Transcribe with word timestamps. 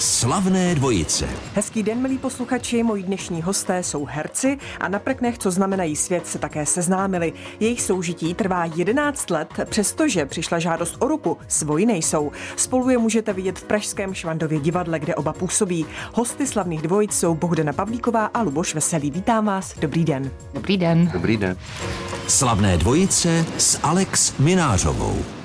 Slavné 0.00 0.74
dvojice. 0.74 1.28
Hezký 1.54 1.82
den, 1.82 2.02
milí 2.02 2.18
posluchači, 2.18 2.82
moji 2.82 3.02
dnešní 3.02 3.42
hosté 3.42 3.82
jsou 3.82 4.04
herci 4.04 4.58
a 4.80 4.88
na 4.88 4.98
prknech, 4.98 5.38
co 5.38 5.50
znamenají 5.50 5.96
svět, 5.96 6.26
se 6.26 6.38
také 6.38 6.66
seznámili. 6.66 7.32
Jejich 7.60 7.82
soužití 7.82 8.34
trvá 8.34 8.64
11 8.64 9.30
let, 9.30 9.48
přestože 9.64 10.26
přišla 10.26 10.58
žádost 10.58 10.96
o 10.98 11.08
ruku, 11.08 11.38
svoji 11.48 11.86
nejsou. 11.86 12.32
Spolu 12.56 12.90
je 12.90 12.98
můžete 12.98 13.32
vidět 13.32 13.58
v 13.58 13.64
Pražském 13.64 14.14
Švandově 14.14 14.60
divadle, 14.60 14.98
kde 14.98 15.14
oba 15.14 15.32
působí. 15.32 15.86
Hosty 16.14 16.46
slavných 16.46 16.82
dvojic 16.82 17.12
jsou 17.12 17.34
Bohdana 17.34 17.72
Pavlíková 17.72 18.26
a 18.26 18.42
Luboš 18.42 18.74
Veselý. 18.74 19.10
Vítám 19.10 19.46
vás, 19.46 19.74
dobrý 19.78 20.04
den. 20.04 20.30
Dobrý 20.54 20.76
den. 20.76 21.10
Dobrý 21.12 21.36
den. 21.36 21.56
Slavné 22.28 22.76
dvojice 22.76 23.46
s 23.58 23.78
Alex 23.82 24.38
Minářovou. 24.38 25.39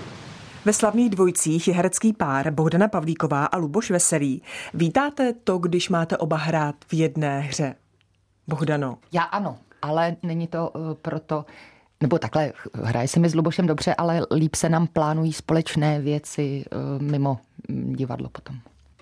Ve 0.65 0.73
slavných 0.73 1.09
dvojcích 1.09 1.67
je 1.67 1.73
herecký 1.73 2.13
pár 2.13 2.51
Bohdana 2.51 2.87
Pavlíková 2.87 3.45
a 3.45 3.57
Luboš 3.57 3.91
Veselý. 3.91 4.41
Vítáte 4.73 5.33
to, 5.33 5.57
když 5.57 5.89
máte 5.89 6.17
oba 6.17 6.37
hrát 6.37 6.75
v 6.87 6.93
jedné 6.93 7.39
hře? 7.39 7.75
Bohdano. 8.47 8.97
Já 9.11 9.23
ano, 9.23 9.57
ale 9.81 10.15
není 10.23 10.47
to 10.47 10.69
uh, 10.69 10.93
proto, 10.93 11.45
nebo 12.01 12.19
takhle, 12.19 12.53
hraje 12.73 13.07
se 13.07 13.19
mi 13.19 13.29
s 13.29 13.35
Lubošem 13.35 13.67
dobře, 13.67 13.95
ale 13.95 14.21
líp 14.31 14.55
se 14.55 14.69
nám 14.69 14.87
plánují 14.87 15.33
společné 15.33 16.01
věci 16.01 16.65
uh, 16.71 17.01
mimo 17.01 17.37
mm, 17.69 17.93
divadlo 17.93 18.29
potom. 18.29 18.55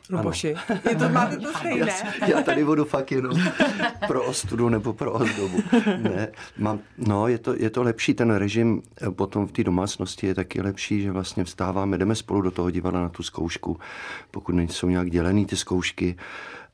Luboši, 0.10 0.56
je 0.90 0.96
to, 0.96 1.10
máte 1.10 1.38
to 1.38 1.54
stejné? 1.54 1.94
Já, 2.22 2.30
já 2.30 2.42
tady 2.42 2.66
budu 2.66 2.86
fakt 2.86 3.12
jenom 3.12 3.38
pro 4.08 4.24
ostudu 4.26 4.70
nebo 4.70 4.94
pro 4.94 5.14
ozdobu. 5.14 5.64
Ne, 5.98 6.28
mám, 6.58 6.80
no, 6.98 7.28
je 7.28 7.38
to, 7.38 7.56
je 7.58 7.70
to 7.70 7.84
lepší, 7.84 8.14
ten 8.14 8.32
režim 8.32 8.82
eh, 9.02 9.12
potom 9.12 9.48
v 9.48 9.52
té 9.52 9.64
domácnosti 9.64 10.28
je 10.28 10.36
taky 10.36 10.62
lepší, 10.62 11.02
že 11.02 11.12
vlastně 11.12 11.44
vstáváme, 11.44 11.98
jdeme 11.98 12.16
spolu 12.16 12.42
do 12.42 12.52
toho 12.52 12.70
divadla 12.72 13.02
na 13.02 13.10
tu 13.10 13.24
zkoušku, 13.24 13.78
pokud 14.32 14.56
nejsou 14.56 14.90
nějak 14.90 15.10
dělený 15.10 15.46
ty 15.46 15.56
zkoušky. 15.56 16.16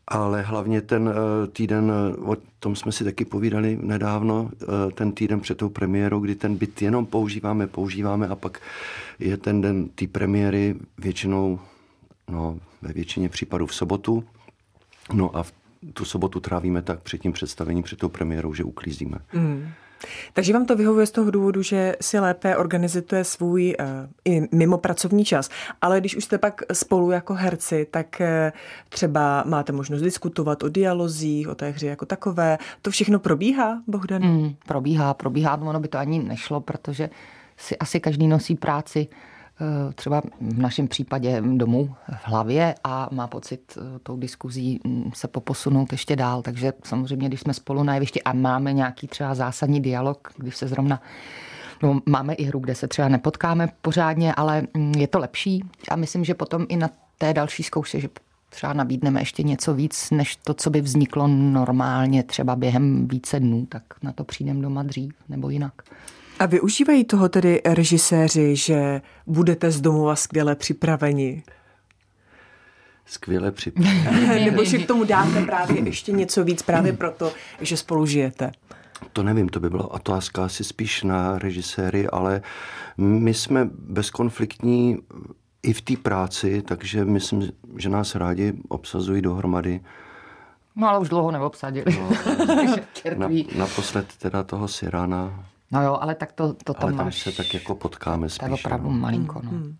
Ale 0.07 0.41
hlavně 0.41 0.81
ten 0.81 1.09
eh, 1.09 1.47
týden, 1.47 1.91
eh, 1.91 2.17
o 2.17 2.37
tom 2.59 2.75
jsme 2.75 2.91
si 2.91 3.03
taky 3.03 3.25
povídali 3.25 3.79
nedávno, 3.81 4.49
ten 4.93 5.11
týden 5.11 5.39
před 5.39 5.57
tou 5.57 5.69
premiérou, 5.69 6.19
kdy 6.19 6.35
ten 6.35 6.55
byt 6.55 6.81
jenom 6.81 7.05
používáme, 7.05 7.67
používáme 7.67 8.27
a 8.27 8.35
pak 8.35 8.59
je 9.19 9.37
ten 9.37 9.61
den 9.61 9.89
té 9.89 10.07
premiéry 10.07 10.75
většinou 10.97 11.59
no, 12.29 12.59
ve 12.81 12.93
většině 12.93 13.29
případů 13.29 13.65
v 13.65 13.75
sobotu. 13.75 14.23
No 15.13 15.35
a 15.35 15.43
v 15.43 15.53
tu 15.93 16.05
sobotu 16.05 16.39
trávíme 16.39 16.81
tak 16.81 16.99
před 16.99 17.17
tím 17.17 17.33
představením, 17.33 17.83
před 17.83 17.99
tou 17.99 18.09
premiérou, 18.09 18.53
že 18.53 18.63
uklízíme. 18.63 19.17
Mm. 19.33 19.67
Takže 20.33 20.53
vám 20.53 20.65
to 20.65 20.75
vyhovuje 20.75 21.05
z 21.05 21.11
toho 21.11 21.31
důvodu, 21.31 21.61
že 21.61 21.95
si 22.01 22.19
lépe 22.19 22.57
organizuje 22.57 23.23
svůj 23.23 23.75
uh, 23.79 23.85
i 24.25 24.47
mimo 24.55 24.77
pracovní 24.77 25.25
čas. 25.25 25.49
Ale 25.81 25.99
když 25.99 26.15
už 26.15 26.23
jste 26.23 26.37
pak 26.37 26.61
spolu 26.73 27.11
jako 27.11 27.33
herci, 27.33 27.87
tak 27.91 28.21
uh, 28.21 28.25
třeba 28.89 29.43
máte 29.47 29.71
možnost 29.71 30.01
diskutovat 30.01 30.63
o 30.63 30.69
dialozích, 30.69 31.47
o 31.47 31.55
té 31.55 31.69
hře 31.69 31.87
jako 31.87 32.05
takové. 32.05 32.57
To 32.81 32.91
všechno 32.91 33.19
probíhá, 33.19 33.81
Bohdan? 33.87 34.23
Mm, 34.23 34.55
probíhá, 34.67 35.13
probíhá. 35.13 35.55
Ono 35.61 35.79
by 35.79 35.87
to 35.87 35.97
ani 35.97 36.19
nešlo, 36.19 36.61
protože 36.61 37.09
si 37.57 37.77
asi 37.77 37.99
každý 37.99 38.27
nosí 38.27 38.55
práci 38.55 39.07
třeba 39.95 40.21
v 40.41 40.59
našem 40.59 40.87
případě 40.87 41.41
domů 41.41 41.95
v 42.09 42.27
hlavě 42.27 42.75
a 42.83 43.09
má 43.11 43.27
pocit 43.27 43.77
eh, 43.77 43.99
tou 44.03 44.17
diskuzí 44.17 44.79
mm, 44.83 45.11
se 45.13 45.27
poposunout 45.27 45.91
ještě 45.91 46.15
dál. 46.15 46.41
Takže 46.41 46.73
samozřejmě, 46.83 47.27
když 47.27 47.39
jsme 47.39 47.53
spolu 47.53 47.83
na 47.83 47.93
jevišti 47.93 48.23
a 48.23 48.33
máme 48.33 48.73
nějaký 48.73 49.07
třeba 49.07 49.35
zásadní 49.35 49.81
dialog, 49.81 50.33
když 50.37 50.55
se 50.57 50.67
zrovna 50.67 51.01
No, 51.83 52.01
máme 52.05 52.33
i 52.33 52.43
hru, 52.43 52.59
kde 52.59 52.75
se 52.75 52.87
třeba 52.87 53.07
nepotkáme 53.07 53.69
pořádně, 53.81 54.35
ale 54.35 54.63
mm, 54.73 54.93
je 54.97 55.07
to 55.07 55.19
lepší 55.19 55.63
a 55.89 55.95
myslím, 55.95 56.25
že 56.25 56.33
potom 56.33 56.65
i 56.69 56.77
na 56.77 56.89
té 57.17 57.33
další 57.33 57.63
zkoušce, 57.63 57.99
že 57.99 58.09
třeba 58.49 58.73
nabídneme 58.73 59.21
ještě 59.21 59.43
něco 59.43 59.73
víc, 59.73 60.11
než 60.11 60.35
to, 60.35 60.53
co 60.53 60.69
by 60.69 60.81
vzniklo 60.81 61.27
normálně 61.27 62.23
třeba 62.23 62.55
během 62.55 63.07
více 63.07 63.39
dnů, 63.39 63.65
tak 63.65 63.83
na 64.03 64.11
to 64.11 64.23
přijdeme 64.23 64.61
doma 64.61 64.83
dřív 64.83 65.13
nebo 65.29 65.49
jinak. 65.49 65.73
A 66.39 66.45
využívají 66.45 67.03
toho 67.03 67.29
tedy 67.29 67.61
režiséři, 67.65 68.55
že 68.55 69.01
budete 69.27 69.71
z 69.71 69.81
domova 69.81 70.15
skvěle 70.15 70.55
připraveni? 70.55 71.43
Skvěle 73.05 73.51
připraveni. 73.51 74.45
Nebo 74.45 74.63
že 74.63 74.77
k 74.77 74.87
tomu 74.87 75.03
dáte 75.03 75.45
právě 75.45 75.79
ještě 75.79 76.11
něco 76.11 76.43
víc 76.43 76.61
právě 76.61 76.93
proto, 76.93 77.31
že 77.61 77.77
spolu 77.77 78.05
žijete? 78.05 78.51
To 79.13 79.23
nevím, 79.23 79.49
to 79.49 79.59
by 79.59 79.69
byla 79.69 79.91
otázka 79.91 80.45
asi 80.45 80.63
spíš 80.63 81.03
na 81.03 81.39
režiséry, 81.39 82.07
ale 82.07 82.41
my 82.97 83.33
jsme 83.33 83.69
bezkonfliktní 83.73 84.97
i 85.63 85.73
v 85.73 85.81
té 85.81 85.97
práci, 85.97 86.61
takže 86.61 87.05
myslím, 87.05 87.51
že 87.77 87.89
nás 87.89 88.15
rádi 88.15 88.53
obsazují 88.69 89.21
dohromady. 89.21 89.81
No 90.75 90.89
ale 90.89 90.99
už 90.99 91.09
dlouho 91.09 91.31
neobsadili. 91.31 91.99
No, 91.99 92.09
na, 93.27 93.29
naposled 93.57 94.05
teda 94.17 94.43
toho 94.43 94.67
Sirána 94.67 95.45
No 95.71 95.83
jo, 95.83 95.97
ale 96.01 96.15
tak 96.15 96.31
to, 96.31 96.53
to 96.53 96.83
ale 96.83 96.93
tam 96.93 97.05
máš, 97.05 97.21
se 97.21 97.31
tak 97.31 97.53
jako 97.53 97.75
potkáme 97.75 98.29
spíš. 98.29 98.39
To 98.39 98.45
je 98.45 98.53
opravdu 98.53 98.89
no. 98.89 98.97
malinko, 98.97 99.41
no. 99.43 99.49
Hmm. 99.49 99.77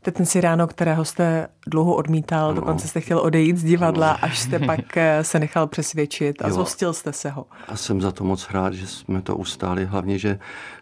ten 0.00 0.26
si 0.26 0.40
ráno, 0.40 0.66
kterého 0.66 1.04
jste 1.04 1.48
dlouho 1.66 1.94
odmítal, 1.94 2.44
ano. 2.44 2.54
dokonce 2.54 2.88
jste 2.88 3.00
chtěl 3.00 3.18
odejít 3.18 3.56
z 3.56 3.64
divadla, 3.64 4.10
ano. 4.10 4.18
až 4.22 4.38
jste 4.38 4.58
pak 4.58 4.96
eh, 4.96 5.24
se 5.24 5.38
nechal 5.38 5.66
přesvědčit 5.66 6.42
a 6.42 6.48
jo. 6.48 6.54
zhostil 6.54 6.92
jste 6.92 7.12
se 7.12 7.30
ho. 7.30 7.46
A 7.68 7.76
jsem 7.76 8.00
za 8.00 8.12
to 8.12 8.24
moc 8.24 8.50
rád, 8.50 8.74
že 8.74 8.86
jsme 8.86 9.22
to 9.22 9.36
ustáli, 9.36 9.84
hlavně, 9.84 10.18
že 10.18 10.38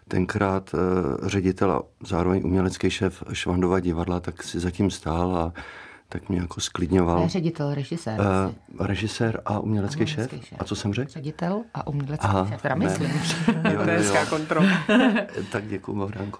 tenkrát 0.07 0.73
uh, 0.73 1.27
ředitel 1.27 1.71
a 1.71 1.83
zároveň 2.07 2.41
umělecký 2.45 2.89
šéf 2.89 3.23
Švandova 3.33 3.79
divadla, 3.79 4.19
tak 4.19 4.43
si 4.43 4.59
zatím 4.59 4.91
stál 4.91 5.37
a 5.37 5.53
tak 6.13 6.29
mě 6.29 6.39
jako 6.39 6.61
sklidňoval. 6.61 7.19
Ne, 7.19 7.29
ředitel, 7.29 7.73
režisér. 7.73 8.19
Uh, 8.19 8.85
režisér 8.85 9.41
a 9.45 9.59
umělecký, 9.59 10.01
umělecký 10.01 10.37
šéf. 10.39 10.45
šéf. 10.47 10.57
A 10.61 10.63
co 10.63 10.75
jsem 10.75 10.93
řekl? 10.93 11.11
Ředitel 11.11 11.61
a 11.73 11.87
umělecký 11.87 12.27
Aha, 12.27 12.47
šéf, 12.49 12.61
teda 12.61 12.75
myslím. 12.75 13.09
jo, 13.47 13.81
jo, 13.81 14.03
jo. 14.03 14.25
kontrola. 14.29 14.67
tak 15.51 15.67
děkuji, 15.67 15.93
Bohdánko. 15.95 16.39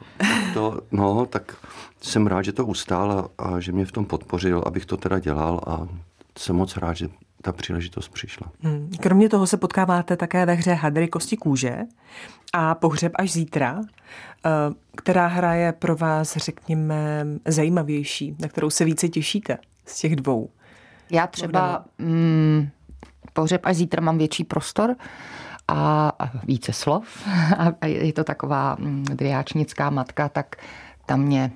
To, 0.54 0.82
no, 0.92 1.26
tak 1.26 1.58
jsem 2.02 2.28
rád, 2.28 2.42
že 2.42 2.52
to 2.52 2.66
ustál 2.66 3.12
a, 3.12 3.44
a 3.44 3.60
že 3.60 3.72
mě 3.72 3.86
v 3.86 3.92
tom 3.92 4.06
podpořil, 4.06 4.64
abych 4.66 4.86
to 4.86 4.98
teda 4.98 5.20
dělal 5.20 5.62
a 5.68 5.88
jsem 6.38 6.56
moc 6.56 6.78
rád, 6.78 6.94
že 6.94 7.10
ta 7.42 7.54
příležitost 7.54 8.10
přišla. 8.10 8.52
Hmm. 8.62 8.92
Kromě 9.00 9.30
toho 9.30 9.48
se 9.48 9.58
potkáváte 9.58 10.18
také 10.18 10.46
ve 10.46 10.54
hře 10.54 10.74
Hadry 10.74 11.08
kosti 11.08 11.38
kůže 11.38 11.78
a 12.54 12.76
Pohřeb 12.76 13.12
až 13.16 13.32
zítra, 13.32 13.82
eh, 14.46 14.50
která 14.98 15.28
hra 15.28 15.54
je 15.54 15.72
pro 15.72 15.96
vás, 15.96 16.38
řekněme, 16.38 17.26
zajímavější, 17.48 18.36
na 18.40 18.48
kterou 18.48 18.70
se 18.70 18.86
více 18.86 19.10
těšíte 19.10 19.58
z 19.86 20.00
těch 20.00 20.16
dvou. 20.16 20.50
Já 21.10 21.28
třeba 21.28 21.86
mm, 21.98 22.70
Pohřeb 23.34 23.62
až 23.64 23.76
zítra 23.76 24.02
mám 24.02 24.18
větší 24.18 24.44
prostor 24.44 24.96
a 25.68 26.12
více 26.44 26.74
slov 26.74 27.28
a 27.82 27.86
je 27.86 28.14
to 28.14 28.24
taková 28.24 28.76
mm, 28.80 29.04
driáčnická 29.04 29.90
matka, 29.90 30.30
tak 30.30 30.56
tam 31.06 31.22
mě 31.22 31.52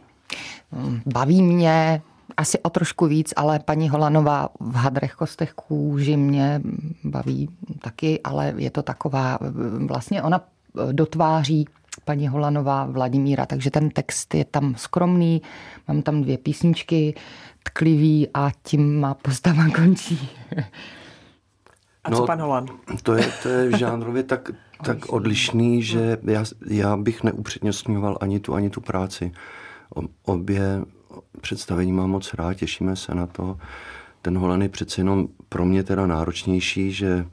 mm, 0.72 1.02
baví 1.06 1.42
mě, 1.42 2.02
asi 2.38 2.60
o 2.60 2.70
trošku 2.70 3.06
víc, 3.06 3.34
ale 3.36 3.60
paní 3.60 3.90
Holanová 3.90 4.50
v 4.60 4.76
hadrech 4.76 5.14
kostech 5.14 5.54
kůži 5.54 6.18
mě 6.18 6.62
baví 7.04 7.50
taky, 7.80 8.20
ale 8.24 8.54
je 8.58 8.72
to 8.72 8.84
taková, 8.84 9.40
vlastně 9.88 10.24
ona 10.24 10.42
dotváří 10.92 11.68
paní 12.06 12.28
Holanová 12.28 12.86
Vladimíra, 12.86 13.46
takže 13.46 13.72
ten 13.72 13.90
text 13.90 14.34
je 14.34 14.46
tam 14.46 14.76
skromný, 14.76 15.42
mám 15.88 16.02
tam 16.02 16.22
dvě 16.22 16.38
písničky, 16.38 17.16
tklivý 17.64 18.28
a 18.34 18.52
tím 18.64 19.00
má 19.00 19.14
postava 19.14 19.70
končí. 19.76 20.30
A 22.04 22.12
co 22.12 22.20
no, 22.22 22.26
pan 22.26 22.42
Holan? 22.42 22.66
To 23.04 23.14
je, 23.14 23.30
to 23.44 23.50
je 23.50 23.78
žánrově 23.78 24.24
tak, 24.24 24.52
tak 24.84 25.06
odlišný, 25.10 25.84
že 25.84 26.18
já, 26.24 26.46
já 26.68 26.98
bych 26.98 27.24
neupřednostňoval 27.24 28.18
ani 28.22 28.40
tu, 28.40 28.54
ani 28.54 28.70
tu 28.70 28.82
práci. 28.82 29.32
Obě 30.24 30.82
představení 31.42 31.92
mám 31.92 32.10
moc 32.10 32.34
rád, 32.34 32.54
těšíme 32.54 32.96
se 32.96 33.16
na 33.16 33.28
to. 33.28 33.58
Ten 34.22 34.38
Holan 34.38 34.62
je 34.62 34.70
přece 34.70 35.02
jenom 35.02 35.28
pro 35.50 35.66
mě 35.66 35.84
teda 35.84 36.06
náročnější, 36.08 36.92
že 36.92 37.26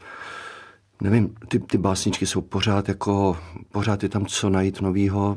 nevím, 1.04 1.34
ty, 1.48 1.58
ty 1.58 1.78
básničky 1.78 2.26
jsou 2.26 2.40
pořád 2.40 2.88
jako, 2.88 3.36
pořád 3.72 4.02
je 4.02 4.08
tam 4.08 4.26
co 4.26 4.50
najít 4.50 4.80
novýho. 4.80 5.36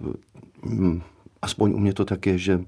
Hmm, 0.63 1.01
aspoň 1.41 1.73
u 1.73 1.77
mě 1.77 1.93
to 1.93 2.05
tak 2.05 2.25
je, 2.25 2.37
že 2.37 2.59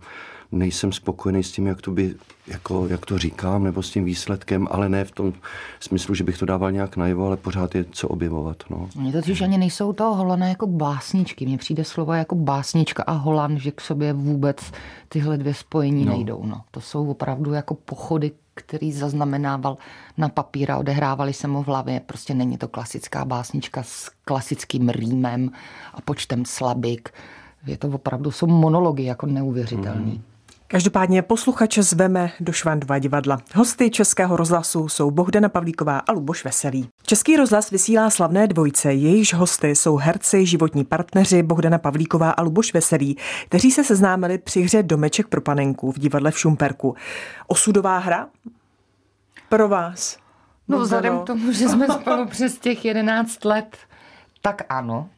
nejsem 0.51 0.91
spokojený 0.91 1.43
s 1.43 1.51
tím, 1.51 1.67
jak 1.67 1.81
to, 1.81 1.91
by, 1.91 2.15
jako, 2.47 2.87
jak 2.87 3.05
to 3.05 3.17
říkám, 3.17 3.63
nebo 3.63 3.83
s 3.83 3.91
tím 3.91 4.05
výsledkem, 4.05 4.67
ale 4.71 4.89
ne 4.89 5.05
v 5.05 5.11
tom 5.11 5.33
smyslu, 5.79 6.15
že 6.15 6.23
bych 6.23 6.37
to 6.37 6.45
dával 6.45 6.71
nějak 6.71 6.97
najevo, 6.97 7.27
ale 7.27 7.37
pořád 7.37 7.75
je 7.75 7.85
co 7.91 8.07
objevovat. 8.07 8.63
No. 8.69 8.89
Mně 8.95 9.11
totiž 9.11 9.41
ani 9.41 9.57
nejsou 9.57 9.93
to 9.93 10.13
holané 10.13 10.49
jako 10.49 10.67
básničky. 10.67 11.45
Mně 11.45 11.57
přijde 11.57 11.83
slovo 11.83 12.13
jako 12.13 12.35
básnička 12.35 13.03
a 13.03 13.11
holan, 13.11 13.57
že 13.57 13.71
k 13.71 13.81
sobě 13.81 14.13
vůbec 14.13 14.71
tyhle 15.09 15.37
dvě 15.37 15.53
spojení 15.53 16.05
no. 16.05 16.11
nejdou. 16.11 16.43
No. 16.45 16.61
To 16.71 16.81
jsou 16.81 17.09
opravdu 17.09 17.53
jako 17.53 17.75
pochody, 17.75 18.31
který 18.53 18.91
zaznamenával 18.91 19.77
na 20.17 20.29
papíra, 20.29 20.77
odehrávali 20.77 21.33
se 21.33 21.47
mu 21.47 21.63
v 21.63 21.67
hlavě. 21.67 21.99
Prostě 21.99 22.33
není 22.33 22.57
to 22.57 22.67
klasická 22.67 23.25
básnička 23.25 23.83
s 23.83 24.11
klasickým 24.25 24.89
rýmem 24.89 25.51
a 25.93 26.01
počtem 26.01 26.45
slabik. 26.45 27.09
Je 27.65 27.77
to 27.77 27.87
opravdu, 27.87 28.31
jsou 28.31 28.47
monology 28.47 29.03
jako 29.03 29.25
neuvěřitelný. 29.25 30.11
Hmm. 30.11 30.21
Každopádně 30.71 31.21
posluchače 31.21 31.83
zveme 31.83 32.31
do 32.39 32.51
Švandova 32.51 32.99
divadla. 32.99 33.37
Hosty 33.55 33.89
Českého 33.89 34.37
rozhlasu 34.37 34.89
jsou 34.89 35.11
Bohdana 35.11 35.49
Pavlíková 35.49 35.99
a 35.99 36.11
Luboš 36.11 36.43
Veselý. 36.43 36.87
Český 37.03 37.37
rozhlas 37.37 37.69
vysílá 37.69 38.09
slavné 38.09 38.47
dvojce, 38.47 38.93
jejichž 38.93 39.33
hosty 39.33 39.75
jsou 39.75 39.95
herci, 39.95 40.45
životní 40.45 40.83
partneři 40.85 41.43
Bohdana 41.43 41.77
Pavlíková 41.77 42.31
a 42.31 42.41
Luboš 42.41 42.73
Veselý, 42.73 43.17
kteří 43.45 43.71
se 43.71 43.83
seznámili 43.83 44.37
při 44.37 44.61
hře 44.61 44.83
Domeček 44.83 45.27
pro 45.27 45.41
panenku 45.41 45.91
v 45.91 45.99
divadle 45.99 46.31
v 46.31 46.39
Šumperku. 46.39 46.95
Osudová 47.47 47.97
hra? 47.97 48.27
Pro 49.49 49.69
vás? 49.69 50.17
No 50.67 50.79
vzhledem 50.79 51.19
k 51.19 51.23
tomu, 51.23 51.51
že 51.51 51.69
jsme 51.69 51.87
spolu 51.87 52.27
přes 52.27 52.59
těch 52.59 52.85
11 52.85 53.45
let, 53.45 53.77
tak 54.41 54.61
ano. 54.69 55.09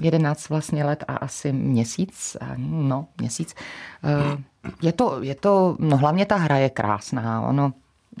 11 0.00 0.48
vlastně 0.48 0.84
let 0.84 1.04
a 1.08 1.16
asi 1.16 1.52
měsíc, 1.52 2.36
no 2.56 3.06
měsíc. 3.20 3.54
Eh, 4.04 4.42
je 4.82 4.92
to, 4.92 5.18
je 5.22 5.34
to, 5.34 5.76
no 5.78 5.96
hlavně 5.96 6.26
ta 6.26 6.36
hra 6.36 6.56
je 6.56 6.70
krásná, 6.70 7.40
ono 7.40 7.72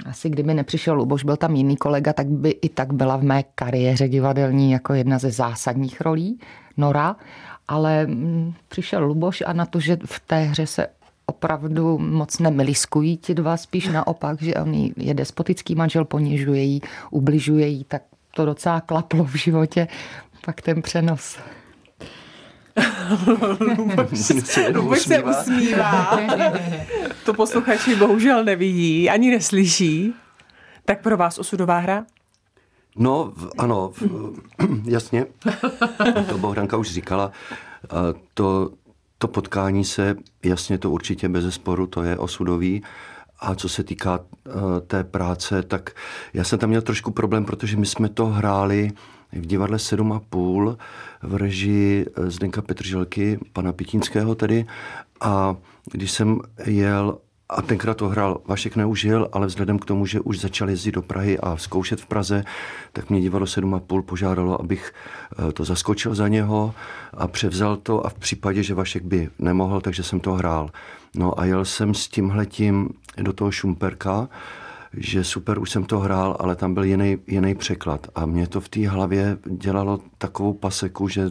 asi 0.06 0.30
kdyby 0.30 0.54
nepřišel 0.54 0.94
Luboš, 0.94 1.24
byl 1.24 1.36
tam 1.36 1.54
jiný 1.54 1.76
kolega, 1.76 2.12
tak 2.12 2.26
by 2.26 2.50
i 2.50 2.68
tak 2.68 2.92
byla 2.92 3.16
v 3.16 3.22
mé 3.22 3.42
kariéře 3.54 4.08
divadelní 4.08 4.72
jako 4.72 4.94
jedna 4.94 5.18
ze 5.18 5.30
zásadních 5.30 6.00
rolí, 6.00 6.40
Nora, 6.76 7.16
ale 7.68 8.06
mm, 8.06 8.54
přišel 8.68 9.04
Luboš 9.04 9.42
a 9.46 9.52
na 9.52 9.66
to, 9.66 9.80
že 9.80 9.98
v 10.04 10.20
té 10.26 10.42
hře 10.42 10.66
se 10.66 10.86
opravdu 11.26 11.98
moc 11.98 12.38
nemiliskují 12.38 13.16
ti 13.16 13.34
dva, 13.34 13.56
spíš 13.56 13.88
naopak, 13.88 14.42
že 14.42 14.54
on 14.54 14.74
je 14.96 15.14
despotický 15.14 15.74
manžel, 15.74 16.04
ponižuje 16.04 16.62
jí, 16.62 16.80
ubližuje 17.10 17.66
jí, 17.66 17.84
tak 17.84 18.02
to 18.34 18.44
docela 18.44 18.80
klaplo 18.80 19.24
v 19.24 19.34
životě, 19.34 19.88
pak 20.44 20.62
ten 20.62 20.82
přenos. 20.82 21.38
Luboš 24.74 25.00
se 25.00 25.22
usmívá. 25.22 26.18
to 27.24 27.34
posluchači 27.34 27.96
bohužel 27.96 28.44
nevidí, 28.44 29.10
ani 29.10 29.30
neslyší. 29.30 30.14
Tak 30.84 31.02
pro 31.02 31.16
vás 31.16 31.38
osudová 31.38 31.78
hra? 31.78 32.04
No, 32.96 33.32
ano, 33.58 33.92
jasně. 34.84 35.26
To 36.28 36.38
Bohdanka 36.38 36.76
už 36.76 36.90
říkala. 36.90 37.32
To, 38.34 38.70
to 39.18 39.28
potkání 39.28 39.84
se, 39.84 40.16
jasně 40.44 40.78
to 40.78 40.90
určitě 40.90 41.28
bez 41.28 41.54
sporu, 41.54 41.86
to 41.86 42.02
je 42.02 42.18
osudový. 42.18 42.82
A 43.40 43.54
co 43.54 43.68
se 43.68 43.84
týká 43.84 44.18
uh, 44.18 44.54
té 44.86 45.04
práce, 45.04 45.62
tak 45.62 45.90
já 46.34 46.44
jsem 46.44 46.58
tam 46.58 46.68
měl 46.68 46.82
trošku 46.82 47.10
problém, 47.10 47.44
protože 47.44 47.76
my 47.76 47.86
jsme 47.86 48.08
to 48.08 48.26
hráli 48.26 48.90
v 49.34 49.46
divadle 49.46 49.76
7,5 49.76 50.76
v 51.22 51.34
režii 51.34 52.06
eh, 52.06 52.30
Zdenka 52.30 52.62
Petrželky, 52.62 53.38
pana 53.52 53.72
Pitínského 53.72 54.34
tedy. 54.34 54.66
A 55.20 55.56
když 55.92 56.10
jsem 56.10 56.40
jel 56.66 57.18
a 57.48 57.62
tenkrát 57.62 57.96
to 57.96 58.08
hrál 58.08 58.40
Vašek 58.46 58.76
Neužil, 58.76 59.28
ale 59.32 59.46
vzhledem 59.46 59.78
k 59.78 59.84
tomu, 59.84 60.06
že 60.06 60.20
už 60.20 60.40
začal 60.40 60.70
jezdit 60.70 60.92
do 60.92 61.02
Prahy 61.02 61.38
a 61.38 61.56
zkoušet 61.56 62.00
v 62.00 62.06
Praze, 62.06 62.44
tak 62.92 63.10
mě 63.10 63.20
divadlo 63.20 63.46
7,5 63.46 64.02
požádalo, 64.02 64.60
abych 64.60 64.92
eh, 65.48 65.52
to 65.52 65.64
zaskočil 65.64 66.14
za 66.14 66.28
něho 66.28 66.74
a 67.14 67.26
převzal 67.28 67.76
to 67.76 68.06
a 68.06 68.08
v 68.08 68.14
případě, 68.14 68.62
že 68.62 68.74
Vašek 68.74 69.02
by 69.02 69.28
nemohl, 69.38 69.80
takže 69.80 70.02
jsem 70.02 70.20
to 70.20 70.32
hrál. 70.32 70.70
No 71.14 71.40
a 71.40 71.44
jel 71.44 71.64
jsem 71.64 71.94
s 71.94 72.08
tímhletím 72.08 72.88
do 73.16 73.32
toho 73.32 73.50
Šumperka 73.50 74.28
že 74.96 75.24
super, 75.24 75.58
už 75.58 75.70
jsem 75.70 75.84
to 75.84 75.98
hrál, 75.98 76.36
ale 76.40 76.56
tam 76.56 76.74
byl 76.74 76.84
jiný, 76.84 77.18
jiný 77.26 77.54
překlad. 77.54 78.06
A 78.14 78.26
mě 78.26 78.46
to 78.46 78.60
v 78.60 78.68
té 78.68 78.88
hlavě 78.88 79.38
dělalo 79.50 80.00
takovou 80.18 80.52
paseku, 80.52 81.08
že 81.08 81.30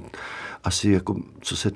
asi 0.64 0.90
jako, 0.90 1.16
co 1.42 1.58
se 1.58 1.72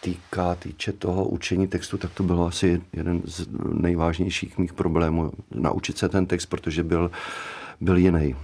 týká, 0.00 0.54
týče 0.54 0.92
toho 0.92 1.24
učení 1.24 1.68
textu, 1.68 1.98
tak 1.98 2.10
to 2.14 2.22
bylo 2.22 2.46
asi 2.46 2.82
jeden 2.92 3.22
z 3.24 3.46
nejvážnějších 3.72 4.58
mých 4.58 4.72
problémů. 4.72 5.32
Naučit 5.54 5.98
se 5.98 6.08
ten 6.08 6.26
text, 6.26 6.46
protože 6.46 6.82
byl, 6.82 7.10
byl 7.80 7.96
jiný. 7.96 8.36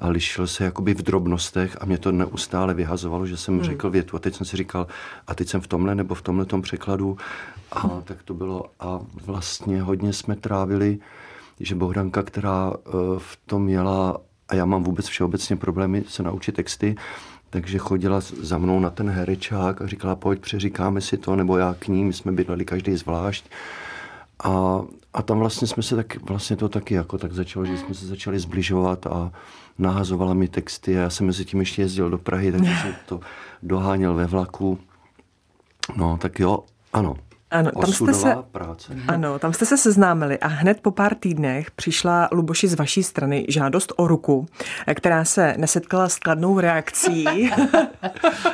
A 0.00 0.08
lišil 0.08 0.46
se 0.46 0.64
jakoby 0.64 0.94
v 0.94 1.02
drobnostech 1.02 1.76
a 1.80 1.84
mě 1.86 1.98
to 1.98 2.12
neustále 2.12 2.74
vyhazovalo, 2.74 3.26
že 3.26 3.36
jsem 3.36 3.54
hmm. 3.54 3.64
řekl 3.64 3.90
větu 3.90 4.16
a 4.16 4.18
teď 4.18 4.34
jsem 4.34 4.46
si 4.46 4.56
říkal, 4.56 4.86
a 5.26 5.34
teď 5.34 5.48
jsem 5.48 5.60
v 5.60 5.66
tomhle 5.66 5.94
nebo 5.94 6.14
v 6.14 6.22
tomhle 6.22 6.44
tom 6.44 6.62
překladu. 6.62 7.16
A 7.72 7.88
tak 8.04 8.22
to 8.22 8.34
bylo. 8.34 8.64
A 8.80 9.00
vlastně 9.26 9.82
hodně 9.82 10.12
jsme 10.12 10.36
trávili 10.36 10.98
že 11.60 11.74
Bohdanka, 11.74 12.22
která 12.22 12.72
eh, 12.74 12.90
v 13.18 13.38
tom 13.46 13.64
měla, 13.64 14.20
a 14.48 14.54
já 14.54 14.64
mám 14.64 14.82
vůbec 14.82 15.06
všeobecně 15.06 15.56
problémy 15.56 16.04
se 16.08 16.22
naučit 16.22 16.52
texty, 16.52 16.96
takže 17.50 17.78
chodila 17.78 18.20
za 18.20 18.58
mnou 18.58 18.80
na 18.80 18.90
ten 18.90 19.10
herečák 19.10 19.82
a 19.82 19.86
říkala, 19.86 20.16
pojď, 20.16 20.40
přeříkáme 20.40 21.00
si 21.00 21.16
to, 21.16 21.36
nebo 21.36 21.56
já 21.56 21.74
k 21.78 21.88
ní, 21.88 22.04
my 22.04 22.12
jsme 22.12 22.32
bydleli 22.32 22.64
každý 22.64 22.96
zvlášť. 22.96 23.50
A, 24.44 24.80
a 25.14 25.22
tam 25.22 25.38
vlastně 25.38 25.66
jsme 25.66 25.82
se 25.82 25.96
tak, 25.96 26.28
vlastně 26.28 26.56
to 26.56 26.68
taky 26.68 26.94
jako 26.94 27.18
tak 27.18 27.32
začalo, 27.32 27.66
že 27.66 27.78
jsme 27.78 27.94
se 27.94 28.06
začali 28.06 28.38
zbližovat 28.38 29.06
a 29.06 29.32
nahazovala 29.78 30.34
mi 30.34 30.48
texty 30.48 30.98
a 30.98 31.00
já 31.00 31.10
jsem 31.10 31.26
mezi 31.26 31.44
tím 31.44 31.60
ještě 31.60 31.82
jezdil 31.82 32.10
do 32.10 32.18
Prahy, 32.18 32.52
takže 32.52 32.74
jsem 32.82 32.94
to 33.06 33.20
doháněl 33.62 34.14
ve 34.14 34.26
vlaku. 34.26 34.78
No, 35.96 36.18
tak 36.20 36.40
jo, 36.40 36.64
ano, 36.92 37.16
ano, 37.50 37.70
tam 37.80 37.92
jste 37.92 38.14
se, 38.14 38.36
práce. 38.52 38.96
Ano, 39.08 39.38
tam 39.38 39.52
jste 39.52 39.66
se 39.66 39.76
seznámili 39.76 40.38
a 40.38 40.46
hned 40.46 40.80
po 40.82 40.90
pár 40.90 41.14
týdnech 41.14 41.70
přišla 41.70 42.28
Luboši 42.32 42.68
z 42.68 42.74
vaší 42.74 43.02
strany 43.02 43.46
žádost 43.48 43.92
o 43.96 44.06
ruku, 44.06 44.46
která 44.94 45.24
se 45.24 45.54
nesetkala 45.58 46.08
s 46.08 46.18
kladnou 46.18 46.60
reakcí. 46.60 47.24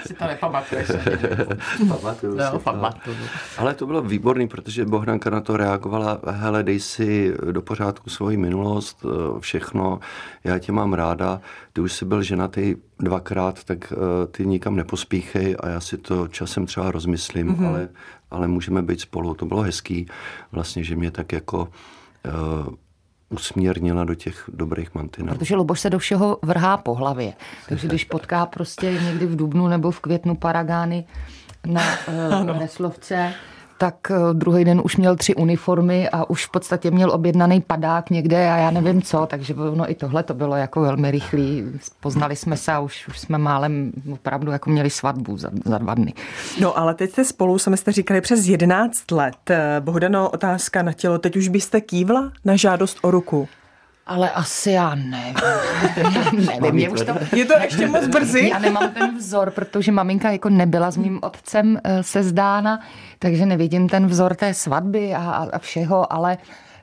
si 0.07 0.15
to 0.15 0.25
nepamatuješ. 0.25 0.89
pamatuju 1.89 2.37
no, 2.37 2.59
pamatuju. 2.59 3.17
Ale 3.59 3.75
to 3.75 3.87
bylo 3.87 4.03
výborný, 4.03 4.49
protože 4.49 4.85
Bohdanka 4.85 5.31
na 5.31 5.41
to 5.41 5.57
reagovala, 5.57 6.21
hele, 6.31 6.63
dej 6.63 6.81
si 6.81 7.35
do 7.53 7.63
pořádku 7.63 8.11
svoji 8.11 8.37
minulost, 8.37 9.05
eh, 9.05 9.41
všechno, 9.41 10.01
já 10.45 10.59
tě 10.59 10.73
mám 10.73 10.93
ráda, 10.93 11.41
ty 11.73 11.81
už 11.81 11.93
jsi 11.93 12.05
byl 12.05 12.23
ženatý 12.23 12.75
dvakrát, 12.99 13.65
tak 13.65 13.93
uh, 13.93 13.99
ty 14.31 14.47
nikam 14.47 14.77
nepospíchej 14.77 15.57
a 15.61 15.69
já 15.69 15.81
si 15.81 15.97
to 15.97 16.29
časem 16.29 16.67
třeba 16.67 16.91
rozmyslím, 16.91 17.55
mm-hmm. 17.55 17.69
ale, 17.69 17.89
ale 18.31 18.49
můžeme 18.49 18.83
být 18.83 19.01
spolu. 19.01 19.35
To 19.35 19.47
bylo 19.47 19.63
hezký, 19.63 20.07
vlastně, 20.53 20.85
že 20.85 20.97
mě 20.97 21.11
tak 21.11 21.33
jako 21.33 21.59
uh, 21.59 22.75
usměrnila 23.29 24.05
do 24.05 24.15
těch 24.15 24.51
dobrých 24.53 24.95
mantinů. 24.95 25.29
Protože 25.29 25.57
Luboš 25.57 25.81
se 25.81 25.91
do 25.91 25.99
všeho 25.99 26.39
vrhá 26.43 26.77
po 26.77 26.95
hlavě. 26.95 27.33
Takže 27.69 27.89
když 27.89 28.05
potká 28.05 28.47
prostě 28.47 28.93
někdy 28.93 29.27
v 29.27 29.37
dubnu 29.37 29.69
nebo 29.69 29.91
v 29.91 30.01
květnu 30.01 30.37
paragány 30.37 31.05
na 31.67 31.83
uh, 31.83 32.59
Neslovce, 32.59 33.35
tak 33.79 34.11
eh, 34.11 34.15
druhý 34.33 34.65
den 34.65 34.81
už 34.85 34.97
měl 34.97 35.17
tři 35.17 35.35
uniformy 35.35 36.09
a 36.09 36.31
už 36.31 36.47
v 36.47 36.51
podstatě 36.51 36.91
měl 36.91 37.11
objednaný 37.11 37.61
padák 37.61 38.11
někde 38.11 38.51
a 38.51 38.57
já 38.57 38.71
nevím 38.71 39.03
co, 39.03 39.27
takže 39.27 39.55
no 39.75 39.91
i 39.91 39.95
tohle 39.95 40.23
to 40.23 40.35
bylo 40.35 40.57
jako 40.57 40.81
velmi 40.81 41.11
rychlý. 41.11 41.65
Poznali 42.01 42.37
jsme 42.37 42.57
se 42.57 42.73
a 42.73 42.81
už, 42.81 43.09
už 43.09 43.19
jsme 43.19 43.39
málem 43.39 43.93
opravdu 44.13 44.53
jako 44.53 44.71
měli 44.71 44.91
svatbu 44.91 45.37
za, 45.37 45.51
za 45.65 45.79
dva 45.79 45.95
dny. 45.95 46.15
No 46.61 46.79
ale 46.79 46.95
teď 46.95 47.11
jste 47.11 47.25
spolu, 47.25 47.59
sami 47.59 47.77
jste 47.77 47.93
říkali, 47.93 48.21
přes 48.21 48.47
11 48.47 49.11
let. 49.11 49.51
Eh, 49.51 49.81
Bohdano, 49.81 50.31
otázka 50.31 50.83
na 50.83 50.93
tělo. 50.93 51.19
Teď 51.19 51.37
už 51.37 51.49
byste 51.49 51.81
kývla 51.81 52.33
na 52.45 52.57
žádost 52.57 52.99
o 53.03 53.11
ruku? 53.11 53.49
Ale 54.07 54.31
asi 54.31 54.71
já 54.71 54.95
nevím. 54.95 55.35
Já 56.51 56.61
nevím. 56.61 56.79
Je, 56.79 56.89
už 56.89 57.01
to, 57.01 57.37
je 57.37 57.45
to 57.45 57.53
ještě 57.61 57.87
moc 57.87 58.07
brzy? 58.07 58.49
Já 58.49 58.59
nemám 58.59 58.91
ten 58.91 59.17
vzor, 59.17 59.51
protože 59.51 59.93
maminka 59.93 60.31
jako 60.31 60.49
nebyla 60.49 60.91
s 60.91 60.97
mým 60.97 61.19
otcem 61.23 61.81
eh, 61.85 62.03
sezdána, 62.03 62.81
takže 63.19 63.47
nevidím 63.47 63.89
ten 63.89 64.07
vzor 64.07 64.35
té 64.35 64.55
svatby 64.55 65.15
a, 65.15 65.49
a 65.53 65.59
všeho, 65.59 66.13
ale 66.13 66.39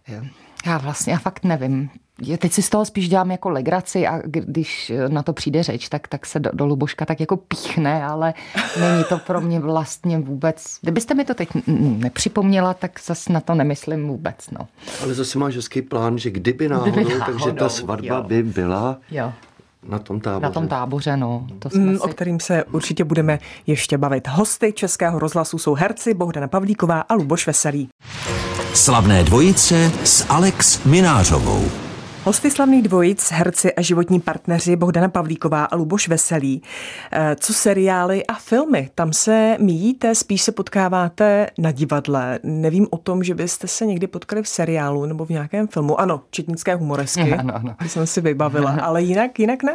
eh, 0.09 0.23
já 0.65 0.77
vlastně 0.77 1.13
já 1.13 1.19
fakt 1.19 1.43
nevím 1.43 1.89
teď 2.37 2.51
si 2.51 2.61
z 2.61 2.69
toho 2.69 2.85
spíš 2.85 3.09
dělám 3.09 3.31
jako 3.31 3.49
legraci 3.49 4.07
a 4.07 4.21
když 4.25 4.91
na 5.07 5.23
to 5.23 5.33
přijde 5.33 5.63
řeč, 5.63 5.89
tak, 5.89 6.07
tak 6.07 6.25
se 6.25 6.39
do, 6.39 6.49
do 6.53 6.65
Luboška 6.65 7.05
tak 7.05 7.19
jako 7.19 7.37
píchne, 7.37 8.03
ale 8.03 8.33
není 8.79 9.03
to 9.09 9.17
pro 9.17 9.41
mě 9.41 9.59
vlastně 9.59 10.19
vůbec. 10.19 10.77
Kdybyste 10.81 11.13
mi 11.13 11.25
to 11.25 11.33
teď 11.33 11.49
nepřipomněla, 11.77 12.73
tak 12.73 12.99
zase 13.05 13.33
na 13.33 13.39
to 13.39 13.55
nemyslím 13.55 14.07
vůbec. 14.07 14.49
No. 14.51 14.67
Ale 15.03 15.13
zase 15.13 15.39
máš 15.39 15.55
hezký 15.55 15.81
plán, 15.81 16.17
že 16.17 16.31
kdyby 16.31 16.69
náhodou, 16.69 16.91
kdyby 16.91 17.19
náhodou 17.19 17.39
takže 17.39 17.59
ta 17.59 17.69
svatba 17.69 18.15
jo. 18.15 18.23
by 18.23 18.43
byla 18.43 18.97
jo. 19.11 19.33
Na 19.89 19.99
tom 19.99 20.19
táboře. 20.19 20.43
Na 20.43 20.51
tom 20.51 20.67
táboře, 20.67 21.17
no. 21.17 21.47
To 21.59 21.69
jsme 21.69 21.81
mm, 21.81 21.97
si... 21.97 21.99
O 21.99 22.07
kterým 22.07 22.39
se 22.39 22.63
určitě 22.63 23.03
budeme 23.03 23.39
ještě 23.67 23.97
bavit. 23.97 24.27
Hosty 24.27 24.73
Českého 24.73 25.19
rozhlasu 25.19 25.57
jsou 25.57 25.73
herci 25.73 26.13
Bohdana 26.13 26.47
Pavlíková 26.47 27.01
a 27.01 27.13
Luboš 27.13 27.47
Veselý. 27.47 27.89
Slavné 28.73 29.23
dvojice 29.23 29.91
s 30.03 30.25
Alex 30.29 30.83
Minářovou. 30.83 31.82
Hosty 32.25 32.51
slavných 32.51 32.83
dvojic, 32.83 33.31
herci 33.31 33.73
a 33.73 33.81
životní 33.81 34.19
partneři 34.19 34.75
Bohdana 34.75 35.09
Pavlíková 35.09 35.65
a 35.65 35.75
Luboš 35.75 36.07
Veselý. 36.07 36.61
Eh, 37.11 37.35
co 37.39 37.53
seriály 37.53 38.25
a 38.25 38.33
filmy? 38.33 38.89
Tam 38.95 39.13
se 39.13 39.57
míjíte, 39.59 40.15
spíš 40.15 40.41
se 40.41 40.51
potkáváte 40.51 41.47
na 41.57 41.71
divadle. 41.71 42.39
Nevím 42.43 42.87
o 42.89 42.97
tom, 42.97 43.23
že 43.23 43.35
byste 43.35 43.67
se 43.67 43.85
někdy 43.85 44.07
potkali 44.07 44.43
v 44.43 44.47
seriálu 44.47 45.05
nebo 45.05 45.25
v 45.25 45.29
nějakém 45.29 45.67
filmu. 45.67 45.99
Ano, 45.99 46.21
četnické 46.29 46.75
humoresky. 46.75 47.33
Ano, 47.33 47.55
ano. 47.55 47.75
jsem 47.87 48.07
si 48.07 48.21
vybavila, 48.21 48.71
ale 48.81 49.01
jinak, 49.01 49.39
jinak 49.39 49.63
ne? 49.63 49.73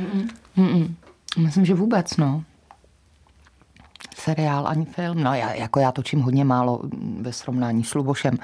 Mm-mm. 0.00 0.28
Mm-mm. 0.58 0.94
Myslím, 1.38 1.64
že 1.64 1.74
vůbec, 1.74 2.16
no. 2.16 2.44
Seriál 4.16 4.66
ani 4.68 4.84
film. 4.84 5.22
No 5.22 5.34
já, 5.34 5.52
jako 5.54 5.80
já 5.80 5.92
točím 5.92 6.20
hodně 6.20 6.44
málo 6.44 6.80
ve 7.20 7.32
srovnání 7.32 7.84
s 7.84 7.94
Lubošem, 7.94 8.34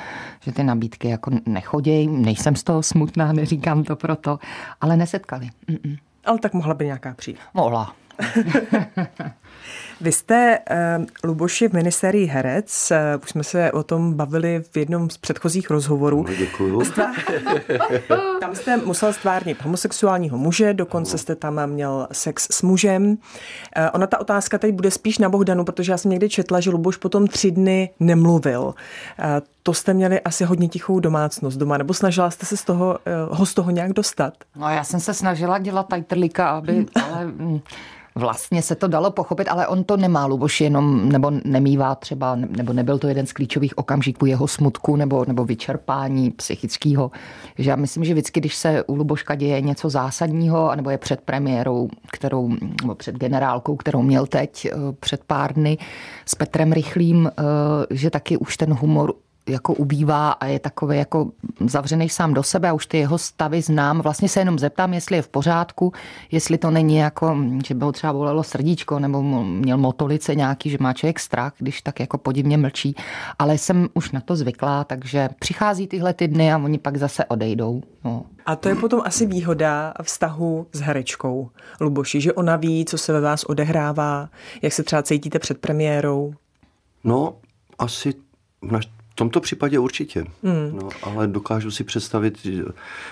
že 0.41 0.53
ty 0.53 0.65
nabídky 0.65 1.09
jako 1.09 1.31
nechodějí, 1.47 2.09
nejsem 2.09 2.57
z 2.57 2.63
toho 2.63 2.83
smutná, 2.83 3.33
neříkám 3.33 3.85
to 3.85 3.97
proto, 3.97 4.39
ale 4.81 4.97
nesetkali. 4.97 5.51
Mm-mm. 5.69 5.99
Ale 6.25 6.39
tak 6.39 6.55
mohla 6.55 6.75
by 6.75 6.85
nějaká 6.85 7.15
přijít. 7.15 7.39
Mohla. 7.55 7.95
Vy 10.01 10.13
jste, 10.13 10.59
uh, 10.99 11.07
Luboši, 11.25 11.69
v 11.69 11.73
minisérii 11.73 12.27
Herec, 12.27 12.91
uh, 12.91 13.23
už 13.23 13.31
jsme 13.31 13.45
se 13.45 13.73
o 13.73 13.83
tom 13.83 14.15
bavili 14.15 14.63
v 14.73 14.77
jednom 14.77 15.11
z 15.11 15.19
předchozích 15.19 15.71
rozhovorů. 15.71 16.25
No, 16.29 16.35
děkuju. 16.35 16.83
tam 18.41 18.55
jste 18.55 18.77
musel 18.77 19.13
stvárnit 19.13 19.63
homosexuálního 19.63 20.39
muže, 20.39 20.75
dokonce 20.75 21.19
jste 21.19 21.35
tam 21.35 21.67
měl 21.67 22.09
sex 22.13 22.49
s 22.51 22.63
mužem. 22.63 23.11
Uh, 23.11 23.17
ona 23.93 24.07
ta 24.07 24.21
otázka 24.21 24.59
teď 24.59 24.75
bude 24.75 24.91
spíš 24.91 25.19
na 25.19 25.29
Bohdanu, 25.29 25.65
protože 25.65 25.93
já 25.93 25.99
jsem 25.99 26.11
někdy 26.11 26.29
četla, 26.29 26.61
že 26.61 26.71
Luboš 26.71 26.97
potom 26.97 27.27
tři 27.27 27.51
dny 27.51 27.91
nemluvil. 28.01 28.63
Uh, 28.63 28.75
to 29.63 29.75
jste 29.75 29.95
měli 29.95 30.21
asi 30.21 30.45
hodně 30.45 30.69
tichou 30.69 31.01
domácnost 31.01 31.59
doma, 31.59 31.79
nebo 31.79 31.95
snažila 31.95 32.31
jste 32.31 32.47
se 32.47 32.57
z 32.57 32.65
toho, 32.65 32.99
uh, 33.29 33.39
ho 33.39 33.47
z 33.47 33.55
toho 33.55 33.71
nějak 33.71 33.93
dostat? 33.93 34.35
No 34.57 34.69
já 34.69 34.85
jsem 34.85 35.01
se 35.01 35.15
snažila 35.15 35.59
dělat 35.59 35.89
tajtrlíka, 35.89 36.51
aby, 36.51 36.87
ale 37.05 37.27
mm, 37.27 37.61
vlastně 38.21 38.63
se 38.63 38.75
to 38.75 38.89
dalo 38.89 39.11
pochopit, 39.11 39.49
ale 39.49 39.67
on 39.67 39.85
to 39.85 39.97
nemá 39.97 40.27
Luboš 40.27 40.61
jenom, 40.61 41.09
nebo 41.09 41.33
nemývá 41.45 41.95
třeba, 41.95 42.35
nebo 42.37 42.73
nebyl 42.73 42.99
to 42.99 43.09
jeden 43.09 43.27
z 43.27 43.33
klíčových 43.33 43.79
okamžiků 43.79 44.27
jeho 44.27 44.49
smutku 44.49 44.97
nebo, 44.97 45.25
nebo 45.29 45.45
vyčerpání 45.45 46.31
psychického. 46.31 47.11
Že 47.59 47.71
já 47.71 47.77
myslím, 47.77 48.05
že 48.05 48.13
vždycky, 48.13 48.41
když 48.41 48.55
se 48.55 48.85
u 48.85 48.95
Luboška 48.95 49.35
děje 49.35 49.61
něco 49.61 49.91
zásadního, 49.91 50.77
nebo 50.77 50.91
je 50.91 50.99
před 50.99 51.21
premiérou, 51.21 51.89
kterou, 52.13 52.49
nebo 52.83 52.95
před 52.95 53.17
generálkou, 53.17 53.77
kterou 53.77 54.03
měl 54.03 54.27
teď 54.27 54.67
eh, 54.67 54.73
před 55.01 55.25
pár 55.25 55.55
dny 55.55 55.79
s 56.27 56.35
Petrem 56.35 56.73
Rychlým, 56.73 57.31
eh, 57.31 57.43
že 57.91 58.11
taky 58.11 58.37
už 58.37 58.57
ten 58.57 58.75
humor 58.75 59.15
jako 59.51 59.75
ubývá 59.75 60.31
a 60.31 60.47
je 60.47 60.59
takový 60.59 60.99
jako 60.99 61.31
zavřený 61.67 62.09
sám 62.09 62.35
do 62.35 62.43
sebe 62.43 62.69
a 62.69 62.73
už 62.73 62.87
ty 62.87 62.99
jeho 62.99 63.19
stavy 63.19 63.63
znám. 63.63 64.01
Vlastně 64.01 64.29
se 64.29 64.41
jenom 64.41 64.59
zeptám, 64.59 64.95
jestli 64.95 65.17
je 65.17 65.23
v 65.23 65.29
pořádku, 65.29 65.93
jestli 66.31 66.59
to 66.59 66.71
není 66.71 66.97
jako, 66.97 67.37
že 67.67 67.75
by 67.75 67.85
ho 67.85 67.93
třeba 67.93 68.13
bolelo 68.13 68.43
srdíčko 68.43 68.99
nebo 68.99 69.45
měl 69.45 69.79
motolice 69.79 70.35
nějaký, 70.35 70.71
že 70.71 70.77
má 70.81 70.93
člověk 70.93 71.21
strach, 71.21 71.53
když 71.59 71.83
tak 71.83 72.01
jako 72.01 72.19
podivně 72.19 72.59
mlčí. 72.59 72.95
Ale 73.39 73.59
jsem 73.59 73.89
už 73.95 74.13
na 74.13 74.21
to 74.21 74.37
zvyklá, 74.37 74.85
takže 74.85 75.29
přichází 75.39 75.87
tyhle 75.87 76.15
ty 76.15 76.29
dny 76.29 76.53
a 76.53 76.59
oni 76.59 76.79
pak 76.79 76.97
zase 76.97 77.25
odejdou. 77.25 77.83
No. 78.05 78.23
A 78.47 78.57
to 78.57 78.69
je 78.69 78.75
potom 78.75 79.03
asi 79.05 79.27
výhoda 79.27 79.95
vztahu 80.03 80.67
s 80.73 80.81
herečkou 80.81 81.51
Luboši, 81.81 82.21
že 82.21 82.33
ona 82.33 82.57
ví, 82.57 82.85
co 82.85 82.99
se 82.99 83.13
ve 83.13 83.21
vás 83.21 83.45
odehrává, 83.45 84.29
jak 84.63 84.73
se 84.73 84.83
třeba 84.83 85.03
cítíte 85.03 85.39
před 85.39 85.59
premiérou. 85.59 86.35
No, 87.05 87.35
asi 87.79 88.15
v 88.63 88.73
naš, 88.73 88.89
tomto 89.21 89.41
případě 89.41 89.79
určitě. 89.79 90.25
Mm. 90.43 90.79
No, 90.83 90.89
ale 91.03 91.27
dokážu 91.27 91.71
si 91.71 91.85
představit, 91.85 92.47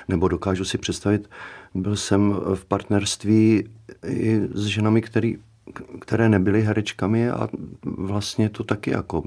nebo 0.09 0.29
dokážu 0.29 0.65
si 0.65 0.79
představit, 0.79 1.31
byl 1.75 1.97
jsem 1.97 2.37
v 2.55 2.65
partnerství 2.65 3.69
i 4.07 4.41
s 4.55 4.67
ženami, 4.67 5.03
který, 5.03 5.37
které 6.01 6.29
nebyly 6.29 6.63
herečkami 6.63 7.31
a 7.31 7.49
vlastně 7.85 8.49
to 8.49 8.65
taky 8.65 8.91
jako 8.91 9.23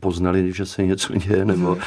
poznali, 0.00 0.52
že 0.52 0.66
se 0.66 0.86
něco 0.86 1.14
děje, 1.14 1.44
nebo 1.44 1.78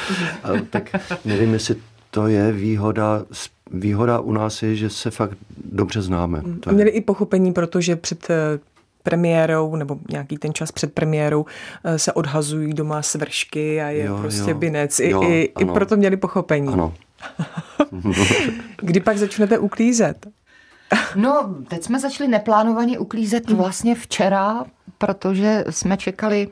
a, 0.42 0.48
tak 0.70 0.90
nevím, 1.24 1.52
jestli 1.52 1.76
to 2.10 2.26
je 2.26 2.52
výhoda, 2.52 3.24
výhoda 3.70 4.20
u 4.20 4.32
nás 4.32 4.62
je, 4.62 4.76
že 4.76 4.90
se 4.90 5.10
fakt 5.10 5.38
dobře 5.64 6.02
známe. 6.02 6.42
A 6.66 6.72
měli 6.72 6.90
i 6.90 7.00
pochopení, 7.00 7.52
protože 7.52 7.96
před 7.96 8.28
premiérou 9.02 9.76
nebo 9.76 9.98
nějaký 10.10 10.36
ten 10.36 10.54
čas 10.54 10.72
před 10.72 10.92
premiérou 10.92 11.46
eh, 11.84 11.98
se 11.98 12.12
odhazují 12.12 12.74
doma 12.74 13.02
svršky 13.02 13.82
a 13.82 13.88
je 13.88 14.04
jo, 14.04 14.18
prostě 14.18 14.50
jo, 14.50 14.56
binec. 14.56 15.00
I, 15.00 15.10
jo, 15.10 15.22
i, 15.22 15.52
I 15.60 15.64
proto 15.64 15.96
měli 15.96 16.16
pochopení. 16.16 16.72
Ano. 16.72 16.94
Kdy 18.76 19.00
pak 19.00 19.18
začnete 19.18 19.58
uklízet? 19.58 20.26
no, 21.16 21.54
teď 21.68 21.82
jsme 21.84 21.98
začali 21.98 22.28
neplánovaně 22.28 22.98
uklízet 22.98 23.50
vlastně 23.50 23.94
včera, 23.94 24.64
protože 24.98 25.64
jsme 25.70 25.96
čekali 25.96 26.48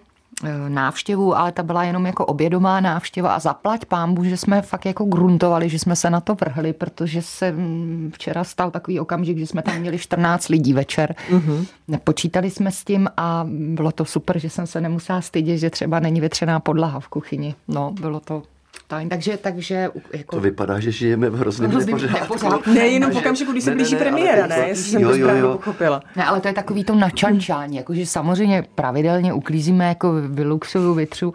návštěvu, 0.69 1.37
ale 1.37 1.53
ta 1.53 1.63
byla 1.63 1.85
jenom 1.85 2.07
jako 2.07 2.27
obědomá 2.27 2.81
návštěva 2.81 3.35
a 3.35 3.39
zaplať 3.39 3.85
pámbu, 3.85 4.25
že 4.25 4.37
jsme 4.37 4.63
fakt 4.63 4.87
jako 4.87 5.05
gruntovali, 5.05 5.69
že 5.69 5.79
jsme 5.79 5.97
se 5.97 6.11
na 6.11 6.21
to 6.21 6.35
vrhli, 6.35 6.73
protože 6.73 7.23
se 7.23 7.53
mm, 7.53 8.11
včera 8.15 8.45
stal 8.45 8.71
takový 8.71 9.01
okamžik, 9.01 9.39
že 9.39 9.47
jsme 9.47 9.63
tam 9.63 9.79
měli 9.79 9.99
14 9.99 10.49
lidí 10.49 10.73
večer. 10.73 11.15
Mm-hmm. 11.31 11.67
Nepočítali 11.89 12.51
jsme 12.51 12.73
s 12.73 12.85
tím 12.85 13.09
a 13.17 13.47
bylo 13.51 13.93
to 13.93 14.05
super, 14.05 14.39
že 14.39 14.51
jsem 14.51 14.67
se 14.67 14.81
nemusela 14.81 15.21
stydět, 15.21 15.59
že 15.59 15.71
třeba 15.71 16.01
není 16.01 16.21
větřená 16.21 16.61
podlaha 16.61 17.01
v 17.01 17.09
kuchyni. 17.09 17.55
No, 17.69 17.93
bylo 18.01 18.21
to 18.21 18.43
tajn. 18.91 19.09
Takže, 19.09 19.37
takže 19.37 19.89
jako... 20.13 20.37
To 20.37 20.41
vypadá, 20.41 20.81
že 20.81 20.93
žijeme 20.93 21.31
v 21.31 21.35
hrozném 21.35 21.71
nepořádku. 21.71 22.71
Ne, 22.75 22.87
jenom 22.87 23.11
v 23.11 23.17
okamžiku, 23.17 23.53
když 23.53 23.65
se 23.65 23.75
blíží 23.75 23.97
premiéra, 23.97 24.47
ne? 24.47 24.59
Jestli 24.69 24.85
jsem 24.85 25.03
to 25.03 25.15
správně 25.15 25.43
pochopila. 25.43 26.03
Ne, 26.17 26.25
ale 26.25 26.41
to 26.41 26.49
je 26.49 26.55
takový 26.55 26.85
to 26.85 26.95
načančání, 26.95 27.77
jakože 27.77 28.07
samozřejmě 28.07 28.65
pravidelně 28.75 29.33
uklízíme, 29.33 29.89
jako 29.89 30.13
vyluxuju, 30.13 30.95
vytřu 30.95 31.35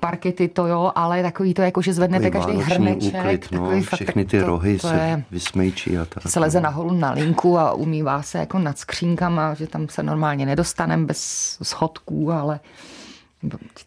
parkety 0.00 0.48
to 0.48 0.66
jo, 0.66 0.92
ale 0.94 1.22
takový 1.22 1.54
to 1.54 1.62
jako, 1.62 1.82
že 1.82 1.92
zvednete 1.92 2.30
takový 2.30 2.56
každý 2.58 2.72
hrneček. 2.72 3.14
Úklid, 3.14 3.52
no, 3.52 3.60
takový 3.60 3.82
všechny 3.82 4.24
ty 4.24 4.40
to, 4.40 4.46
rohy 4.46 4.76
to, 4.76 4.82
to 4.82 4.88
se 4.88 4.94
je, 4.94 5.24
vysmejčí 5.30 5.98
a 5.98 6.04
tak. 6.04 6.22
Se 6.28 6.40
leze 6.40 6.60
nahoru 6.60 6.92
na 6.92 7.12
linku 7.12 7.58
a 7.58 7.72
umývá 7.72 8.22
se 8.22 8.38
jako 8.38 8.58
nad 8.58 8.78
skřínkama, 8.78 9.54
že 9.54 9.66
tam 9.66 9.88
se 9.88 10.02
normálně 10.02 10.46
nedostaneme 10.46 11.06
bez 11.06 11.18
schodků, 11.62 12.32
ale 12.32 12.60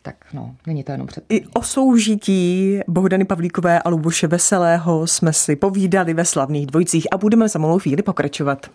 tak 0.02 0.16
no, 0.34 0.56
není 0.68 0.84
to 0.84 0.92
jenom 0.92 1.08
před... 1.08 1.24
I 1.30 1.46
o 1.54 1.64
soužití 1.64 2.80
Bohdany 2.88 3.26
Pavlíkové 3.26 3.82
a 3.82 3.90
Luboše 3.90 4.28
Veselého 4.28 5.08
jsme 5.08 5.34
si 5.34 5.56
povídali 5.56 6.14
ve 6.14 6.26
slavných 6.26 6.68
dvojcích 6.68 7.08
a 7.12 7.18
budeme 7.18 7.50
za 7.50 7.60
malou 7.60 7.80
chvíli 7.80 8.04
pokračovat. 8.04 8.70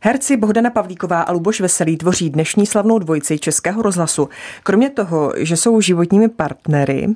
Herci 0.00 0.36
Bohdana 0.36 0.70
Pavlíková 0.70 1.22
a 1.22 1.32
Luboš 1.32 1.60
Veselý 1.60 1.96
tvoří 1.96 2.30
dnešní 2.30 2.66
slavnou 2.66 2.98
dvojici 2.98 3.38
Českého 3.38 3.82
rozhlasu. 3.82 4.28
Kromě 4.62 4.90
toho, 4.90 5.32
že 5.36 5.56
jsou 5.56 5.80
životními 5.80 6.28
partnery, 6.28 7.06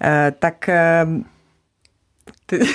eh, 0.00 0.32
tak 0.38 0.68
eh, 0.68 1.06
ty... 2.46 2.58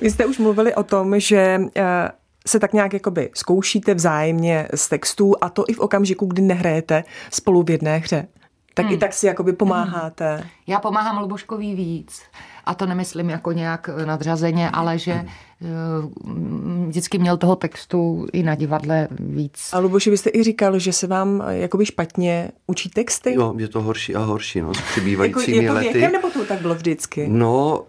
Vy 0.00 0.10
jste 0.10 0.26
už 0.26 0.38
mluvili 0.38 0.74
o 0.74 0.82
tom, 0.82 1.20
že 1.20 1.60
eh, 1.76 2.08
se 2.46 2.58
tak 2.58 2.72
nějak 2.72 2.92
jakoby 2.92 3.30
zkoušíte 3.34 3.94
vzájemně 3.94 4.68
z 4.74 4.88
textů 4.88 5.34
a 5.40 5.48
to 5.48 5.64
i 5.68 5.72
v 5.72 5.80
okamžiku, 5.80 6.26
kdy 6.26 6.42
nehrajete 6.42 7.04
spolu 7.30 7.62
v 7.62 7.70
jedné 7.70 7.98
hře. 7.98 8.26
Tak 8.74 8.86
hmm. 8.86 8.94
i 8.94 8.98
tak 8.98 9.12
si 9.12 9.26
jakoby 9.26 9.52
pomáháte. 9.52 10.36
Hmm. 10.36 10.48
Já 10.66 10.80
pomáhám 10.80 11.22
Luboškový 11.22 11.74
víc. 11.74 12.22
A 12.64 12.74
to 12.74 12.86
nemyslím 12.86 13.30
jako 13.30 13.52
nějak 13.52 13.90
nadřazeně, 14.04 14.70
ale 14.70 14.98
že 14.98 15.24
hmm. 15.60 16.86
vždycky 16.88 17.18
měl 17.18 17.36
toho 17.36 17.56
textu 17.56 18.26
i 18.32 18.42
na 18.42 18.54
divadle 18.54 19.08
víc. 19.10 19.70
A 19.72 19.78
Luboši, 19.78 20.10
vy 20.10 20.16
jste 20.16 20.30
i 20.34 20.42
říkal, 20.42 20.78
že 20.78 20.92
se 20.92 21.06
vám 21.06 21.42
jakoby 21.48 21.86
špatně 21.86 22.50
učí 22.66 22.88
texty? 22.90 23.34
Jo, 23.34 23.54
je 23.56 23.68
to 23.68 23.82
horší 23.82 24.14
a 24.14 24.20
horší, 24.20 24.60
no, 24.60 24.74
s 24.74 24.80
přibývajícími 24.80 25.64
jako, 25.64 25.78
je 25.78 25.84
to 25.84 25.92
věkem, 25.92 26.12
nebo 26.12 26.30
to 26.30 26.44
tak 26.44 26.60
bylo 26.60 26.74
vždycky? 26.74 27.26
No, 27.28 27.84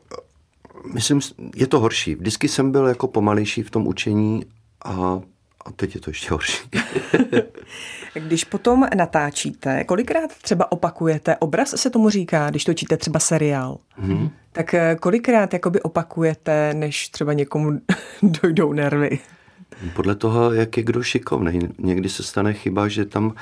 myslím, 0.94 1.20
je 1.56 1.68
to 1.68 1.80
horší. 1.80 2.16
Vždycky 2.16 2.48
jsem 2.48 2.72
byl 2.72 2.88
jako 2.88 3.08
pomalejší 3.08 3.64
v 3.64 3.72
tom 3.72 3.88
učení 3.88 4.46
a, 4.86 5.22
a 5.66 5.72
teď 5.76 5.96
je 5.96 6.02
to 6.02 6.10
ještě 6.10 6.30
horší. 6.32 6.70
Když 8.14 8.44
potom 8.44 8.88
natáčíte, 8.96 9.84
kolikrát 9.84 10.36
třeba 10.42 10.72
opakujete, 10.72 11.36
obraz 11.36 11.70
se 11.70 11.90
tomu 11.90 12.10
říká, 12.10 12.50
když 12.50 12.64
točíte 12.64 12.98
třeba 12.98 13.20
seriál, 13.20 13.78
hmm. 13.90 14.30
tak 14.52 14.74
eh, 14.74 14.98
kolikrát 15.00 15.54
jakoby 15.54 15.82
opakujete, 15.82 16.74
než 16.74 17.10
třeba 17.10 17.34
někomu 17.34 17.72
dojdou 18.24 18.74
nervy? 18.74 19.20
Podle 19.94 20.16
toho, 20.16 20.54
jak 20.54 20.78
je 20.78 20.84
kdo 20.84 21.04
šikovný. 21.04 21.60
Někdy 21.78 22.10
se 22.10 22.24
stane 22.24 22.54
chyba, 22.54 22.88
že 22.88 23.06
tam 23.06 23.34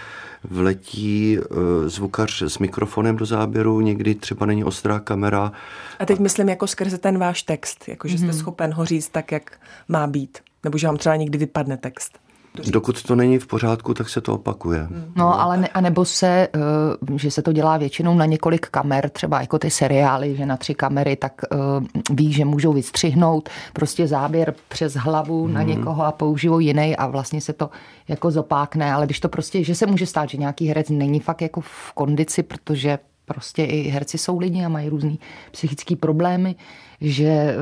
vletí 0.44 1.38
eh, 1.38 1.90
zvukař 1.90 2.42
s 2.42 2.60
mikrofonem 2.60 3.16
do 3.16 3.26
záběru, 3.26 3.82
někdy 3.82 4.16
třeba 4.16 4.46
není 4.46 4.64
ostrá 4.64 5.00
kamera. 5.00 5.52
A 6.00 6.06
teď 6.06 6.20
myslím 6.20 6.50
jako 6.50 6.68
skrze 6.68 6.98
ten 6.98 7.18
váš 7.18 7.44
text, 7.44 7.88
jako 7.88 8.08
že 8.08 8.18
jste 8.18 8.28
mm-hmm. 8.28 8.38
schopen 8.40 8.74
ho 8.74 8.86
říct 8.86 9.10
tak, 9.10 9.32
jak 9.32 9.60
má 9.88 10.08
být. 10.08 10.38
Nebo 10.64 10.78
že 10.78 10.88
vám 10.88 10.98
třeba 10.98 11.16
někdy 11.16 11.38
vypadne 11.38 11.78
text. 11.78 12.23
Dokud 12.72 13.04
to 13.04 13.16
není 13.16 13.40
v 13.40 13.48
pořádku, 13.48 13.94
tak 13.94 14.10
se 14.10 14.22
to 14.22 14.34
opakuje. 14.34 14.88
No, 15.16 15.42
ale 15.42 15.58
ne, 15.58 15.68
a 15.68 15.82
nebo 15.82 16.06
se, 16.06 16.28
eh, 16.28 16.60
že 17.16 17.32
se 17.32 17.42
to 17.42 17.52
dělá 17.52 17.78
většinou 17.78 18.16
na 18.16 18.26
několik 18.26 18.68
kamer, 18.68 19.10
třeba 19.10 19.42
jako 19.42 19.60
ty 19.60 19.70
seriály, 19.70 20.36
že 20.36 20.46
na 20.46 20.58
tři 20.58 20.74
kamery, 20.74 21.16
tak 21.16 21.42
eh, 21.52 21.58
ví, 22.14 22.34
že 22.34 22.46
můžou 22.46 22.74
vystřihnout 22.74 23.50
prostě 23.74 24.08
záběr 24.08 24.54
přes 24.68 24.94
hlavu 24.94 25.46
hmm. 25.46 25.54
na 25.54 25.62
někoho 25.62 26.06
a 26.06 26.12
použijou 26.12 26.60
jiný 26.60 26.96
a 26.96 27.08
vlastně 27.08 27.42
se 27.42 27.54
to 27.54 27.70
jako 28.08 28.32
zopákne, 28.32 28.94
ale 28.94 29.06
když 29.06 29.20
to 29.20 29.30
prostě, 29.30 29.64
že 29.64 29.76
se 29.76 29.86
může 29.86 30.06
stát, 30.06 30.30
že 30.30 30.38
nějaký 30.38 30.68
herec 30.68 30.90
není 30.90 31.20
fakt 31.20 31.42
jako 31.42 31.62
v 31.62 31.92
kondici, 31.94 32.44
protože 32.44 33.00
prostě 33.26 33.66
i 33.66 33.90
herci 33.90 34.18
jsou 34.18 34.40
lidi 34.40 34.66
a 34.66 34.70
mají 34.70 34.90
různý 34.90 35.20
psychické 35.52 35.96
problémy, 35.96 36.56
že 37.02 37.26
eh, 37.26 37.56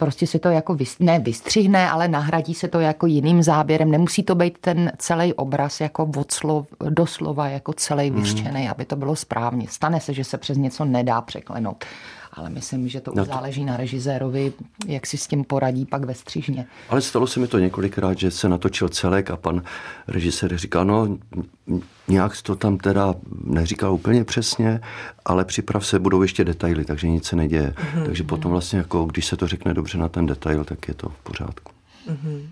prostě 0.00 0.26
si 0.26 0.38
to 0.38 0.48
jako 0.48 0.74
vys, 0.74 0.98
ne 0.98 1.18
vystřihne, 1.18 1.90
ale 1.90 2.08
nahradí 2.08 2.54
se 2.54 2.68
to 2.68 2.80
jako 2.80 3.06
jiným 3.06 3.42
záběrem. 3.42 3.90
Nemusí 3.90 4.22
to 4.22 4.34
být 4.34 4.58
ten 4.60 4.92
celý 4.98 5.34
obraz 5.34 5.80
jako 5.80 6.10
od 6.16 6.32
slov, 6.32 6.66
doslova 6.88 7.48
jako 7.48 7.72
celý 7.72 8.10
hmm. 8.10 8.20
vyštěný, 8.20 8.68
aby 8.68 8.84
to 8.84 8.96
bylo 8.96 9.16
správně. 9.16 9.66
Stane 9.68 10.00
se, 10.00 10.14
že 10.14 10.24
se 10.24 10.38
přes 10.38 10.58
něco 10.58 10.84
nedá 10.84 11.20
překlenout 11.20 11.84
ale 12.32 12.50
myslím, 12.50 12.88
že 12.88 13.00
to 13.00 13.12
no 13.14 13.24
to... 13.24 13.32
záleží 13.32 13.64
na 13.64 13.76
režisérovi, 13.76 14.52
jak 14.86 15.06
si 15.06 15.16
s 15.16 15.26
tím 15.26 15.44
poradí 15.44 15.86
pak 15.86 16.04
ve 16.04 16.14
střižně. 16.14 16.66
Ale 16.88 17.00
stalo 17.00 17.26
se 17.26 17.40
mi 17.40 17.46
to 17.46 17.58
několikrát, 17.58 18.18
že 18.18 18.30
se 18.30 18.48
natočil 18.48 18.88
celek 18.88 19.30
a 19.30 19.36
pan 19.36 19.62
režisér 20.08 20.56
říkal, 20.56 20.84
no 20.84 21.18
nějak 22.08 22.42
to 22.42 22.56
tam 22.56 22.78
teda 22.78 23.14
neříkal 23.44 23.94
úplně 23.94 24.24
přesně, 24.24 24.80
ale 25.24 25.44
připrav 25.44 25.86
se, 25.86 25.98
budou 25.98 26.22
ještě 26.22 26.44
detaily, 26.44 26.84
takže 26.84 27.08
nic 27.08 27.24
se 27.24 27.36
neděje. 27.36 27.74
Mm-hmm. 27.76 28.04
Takže 28.04 28.22
potom 28.22 28.50
vlastně 28.50 28.78
jako, 28.78 29.04
když 29.04 29.26
se 29.26 29.36
to 29.36 29.46
řekne 29.46 29.74
dobře 29.74 29.98
na 29.98 30.08
ten 30.08 30.26
detail, 30.26 30.64
tak 30.64 30.88
je 30.88 30.94
to 30.94 31.08
v 31.08 31.22
pořádku. 31.22 31.72
Mm-hmm. 32.08 32.48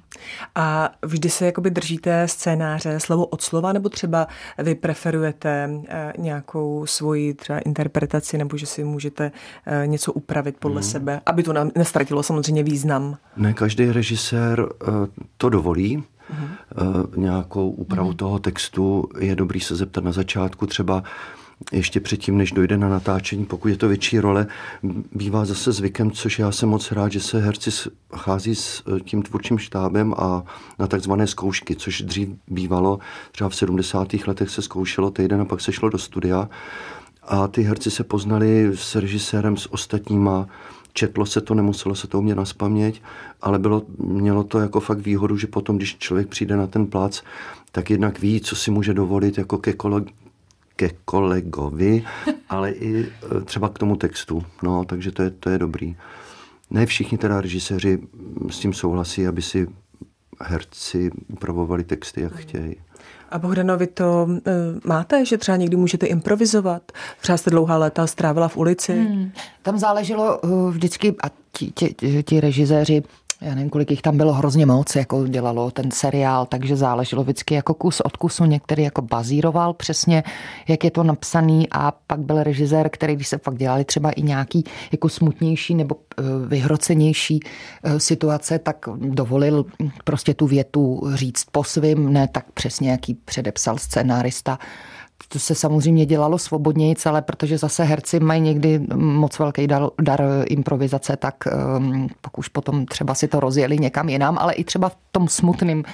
A 0.54 0.90
vždy 1.02 1.30
se 1.30 1.46
jakoby 1.46 1.70
držíte 1.70 2.28
scénáře 2.28 3.00
slovo 3.00 3.26
od 3.26 3.42
slova, 3.42 3.72
nebo 3.72 3.88
třeba 3.88 4.26
vy 4.58 4.74
preferujete 4.74 5.70
eh, 5.88 6.12
nějakou 6.18 6.86
svoji 6.86 7.34
třeba 7.34 7.58
interpretaci, 7.58 8.38
nebo 8.38 8.56
že 8.56 8.66
si 8.66 8.84
můžete 8.84 9.32
eh, 9.66 9.86
něco 9.86 10.12
upravit 10.12 10.56
podle 10.58 10.80
mm. 10.80 10.82
sebe, 10.82 11.20
aby 11.26 11.42
to 11.42 11.52
nestratilo 11.76 12.22
samozřejmě 12.22 12.62
význam? 12.62 13.16
Ne, 13.36 13.54
každý 13.54 13.92
režisér 13.92 14.68
eh, 14.82 14.86
to 15.36 15.48
dovolí, 15.48 16.04
uh-huh. 16.30 17.08
nějakou 17.16 17.70
úpravu 17.70 18.10
uh-huh. 18.10 18.16
toho 18.16 18.38
textu. 18.38 19.08
Je 19.20 19.36
dobrý 19.36 19.60
se 19.60 19.76
zeptat 19.76 20.04
na 20.04 20.12
začátku 20.12 20.66
třeba, 20.66 21.02
ještě 21.72 22.00
předtím, 22.00 22.36
než 22.38 22.52
dojde 22.52 22.76
na 22.76 22.88
natáčení, 22.88 23.44
pokud 23.44 23.68
je 23.68 23.76
to 23.76 23.88
větší 23.88 24.20
role, 24.20 24.46
bývá 25.12 25.44
zase 25.44 25.72
zvykem, 25.72 26.10
což 26.10 26.38
já 26.38 26.52
jsem 26.52 26.68
moc 26.68 26.92
rád, 26.92 27.12
že 27.12 27.20
se 27.20 27.40
herci 27.40 27.70
chází 28.16 28.54
s 28.54 28.82
e, 28.96 29.00
tím 29.00 29.22
tvůrčím 29.22 29.58
štábem 29.58 30.14
a 30.18 30.44
na 30.78 30.86
takzvané 30.86 31.26
zkoušky, 31.26 31.76
což 31.76 32.02
dřív 32.02 32.28
bývalo, 32.48 32.98
třeba 33.32 33.50
v 33.50 33.56
70. 33.56 34.08
letech 34.26 34.50
se 34.50 34.62
zkoušelo 34.62 35.10
týden 35.10 35.40
a 35.40 35.44
pak 35.44 35.60
se 35.60 35.72
šlo 35.72 35.88
do 35.88 35.98
studia 35.98 36.48
a 37.22 37.48
ty 37.48 37.62
herci 37.62 37.90
se 37.90 38.04
poznali 38.04 38.70
s 38.74 38.94
režisérem, 38.94 39.56
s 39.56 39.72
ostatníma, 39.72 40.46
četlo 40.92 41.26
se 41.26 41.40
to, 41.40 41.54
nemuselo 41.54 41.94
se 41.94 42.06
to 42.06 42.18
umět 42.18 42.34
na 42.34 42.44
spaměť, 42.44 43.02
ale 43.42 43.58
bylo, 43.58 43.82
mělo 43.98 44.44
to 44.44 44.58
jako 44.58 44.80
fakt 44.80 44.98
výhodu, 44.98 45.36
že 45.36 45.46
potom, 45.46 45.76
když 45.76 45.98
člověk 45.98 46.28
přijde 46.28 46.56
na 46.56 46.66
ten 46.66 46.86
plác, 46.86 47.22
tak 47.72 47.90
jednak 47.90 48.20
ví, 48.20 48.40
co 48.40 48.56
si 48.56 48.70
může 48.70 48.94
dovolit 48.94 49.38
jako 49.38 49.58
ke, 49.58 49.72
ke 50.78 50.90
kolegovi, 51.04 52.04
ale 52.48 52.70
i 52.70 53.06
e, 53.06 53.40
třeba 53.44 53.68
k 53.68 53.78
tomu 53.78 53.96
textu. 53.96 54.42
No, 54.62 54.84
takže 54.84 55.12
to 55.12 55.22
je, 55.22 55.30
to 55.30 55.50
je 55.50 55.58
dobrý. 55.58 55.96
Ne 56.70 56.86
všichni 56.86 57.18
teda 57.18 57.40
režiséři 57.40 57.98
s 58.50 58.58
tím 58.58 58.72
souhlasí, 58.72 59.26
aby 59.26 59.42
si 59.42 59.66
herci 60.40 61.10
upravovali 61.28 61.84
texty, 61.84 62.20
jak 62.20 62.32
chtějí. 62.32 62.76
A 63.30 63.38
Bohdanovi 63.38 63.86
to 63.86 64.28
uh, 64.28 64.38
máte, 64.84 65.24
že 65.24 65.38
třeba 65.38 65.56
někdy 65.56 65.76
můžete 65.76 66.06
improvizovat? 66.06 66.92
Třeba 67.20 67.38
jste 67.38 67.50
dlouhá 67.50 67.76
léta 67.76 68.06
strávila 68.06 68.48
v 68.48 68.56
ulici? 68.56 68.92
Hmm. 68.92 69.32
Tam 69.62 69.78
záleželo 69.78 70.38
uh, 70.38 70.70
vždycky, 70.70 71.14
a 71.22 71.26
ti, 71.52 71.70
ti, 71.70 72.22
ti 72.22 72.40
režiséři 72.40 73.02
já 73.40 73.54
nevím, 73.54 73.70
kolik 73.70 73.90
jich 73.90 74.02
tam 74.02 74.16
bylo 74.16 74.32
hrozně 74.32 74.66
moc, 74.66 74.96
jako 74.96 75.26
dělalo 75.26 75.70
ten 75.70 75.90
seriál, 75.90 76.46
takže 76.46 76.76
záleželo 76.76 77.22
vždycky 77.22 77.54
jako 77.54 77.74
kus 77.74 78.00
od 78.00 78.16
kusu. 78.16 78.44
Některý 78.44 78.82
jako 78.82 79.02
bazíroval 79.02 79.74
přesně, 79.74 80.22
jak 80.68 80.84
je 80.84 80.90
to 80.90 81.02
napsaný 81.02 81.68
a 81.70 81.92
pak 82.06 82.20
byl 82.20 82.42
režisér, 82.42 82.88
který, 82.88 83.14
když 83.14 83.28
se 83.28 83.38
fakt 83.38 83.58
dělali 83.58 83.84
třeba 83.84 84.10
i 84.10 84.22
nějaký 84.22 84.64
jako 84.92 85.08
smutnější 85.08 85.74
nebo 85.74 85.96
eh, 86.18 86.22
vyhrocenější 86.46 87.40
eh, 87.84 88.00
situace, 88.00 88.58
tak 88.58 88.88
dovolil 88.96 89.66
prostě 90.04 90.34
tu 90.34 90.46
větu 90.46 91.02
říct 91.14 91.44
po 91.52 91.64
svým, 91.64 92.12
ne 92.12 92.28
tak 92.28 92.44
přesně, 92.54 92.90
jaký 92.90 93.14
předepsal 93.14 93.78
scenárista 93.78 94.58
to 95.28 95.38
se 95.38 95.54
samozřejmě 95.54 96.06
dělalo 96.06 96.38
svobodněji, 96.38 96.94
ale 97.06 97.22
protože 97.22 97.58
zase 97.58 97.84
herci 97.84 98.20
mají 98.20 98.40
někdy 98.40 98.78
moc 98.94 99.38
velký 99.38 99.66
dar, 99.66 99.82
dar 100.02 100.24
improvizace, 100.46 101.16
tak 101.16 101.34
um, 101.78 102.08
pak 102.20 102.38
už 102.38 102.48
potom 102.48 102.86
třeba 102.86 103.14
si 103.14 103.28
to 103.28 103.40
rozjeli 103.40 103.78
někam 103.78 104.08
jinam, 104.08 104.38
ale 104.38 104.52
i 104.52 104.64
třeba 104.64 104.88
v 104.88 104.96
tom 105.12 105.28
smutném 105.28 105.78
uh, 105.78 105.84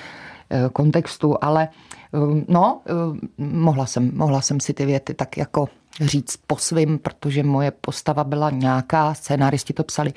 kontextu, 0.72 1.44
ale 1.44 1.68
um, 2.12 2.44
no, 2.48 2.80
um, 3.08 3.20
mohla, 3.38 3.86
jsem, 3.86 4.10
mohla 4.14 4.40
jsem 4.40 4.60
si 4.60 4.74
ty 4.74 4.86
věty 4.86 5.14
tak 5.14 5.36
jako 5.36 5.68
říct 6.00 6.36
po 6.46 6.56
svým, 6.56 6.98
protože 6.98 7.42
moje 7.42 7.70
postava 7.70 8.24
byla 8.24 8.50
nějaká, 8.50 9.14
scénáristi 9.14 9.72
to 9.72 9.84
psali 9.84 10.12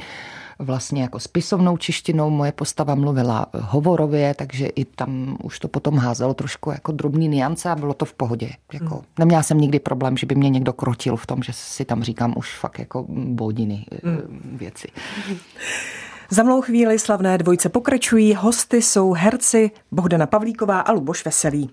vlastně 0.60 1.02
jako 1.02 1.20
spisovnou 1.20 1.78
češtinou. 1.78 2.30
Moje 2.30 2.52
postava 2.52 2.96
mluvila 2.96 3.46
hovorově, 3.54 4.34
takže 4.34 4.67
i 4.67 4.86
tam 4.86 5.38
už 5.43 5.60
to 5.60 5.67
potom 5.67 5.98
házelo 5.98 6.34
trošku 6.34 6.72
jako 6.72 6.91
drobný 6.91 7.28
niance 7.28 7.70
a 7.70 7.76
bylo 7.76 7.93
to 7.93 8.06
v 8.06 8.13
pohodě. 8.13 8.50
Jako, 8.74 8.96
mm. 8.96 9.02
Neměla 9.20 9.43
jsem 9.43 9.58
nikdy 9.58 9.80
problém, 9.80 10.17
že 10.17 10.26
by 10.26 10.36
mě 10.36 10.50
někdo 10.50 10.74
krotil 10.74 11.15
v 11.15 11.26
tom, 11.26 11.43
že 11.43 11.54
si 11.54 11.86
tam 11.86 12.04
říkám 12.04 12.34
už 12.38 12.56
fakt 12.56 12.80
jako 12.80 13.06
bodiny 13.10 13.86
mm. 14.04 14.58
věci. 14.58 14.88
Za 16.30 16.43
mnou 16.43 16.62
chvíli 16.62 17.00
slavné 17.00 17.38
dvojce 17.38 17.70
pokračují. 17.70 18.34
Hosty 18.34 18.82
jsou 18.82 19.13
herci 19.13 19.72
Bohdana 19.91 20.28
Pavlíková 20.28 20.80
a 20.80 20.91
Luboš 20.91 21.26
Veselý. 21.26 21.70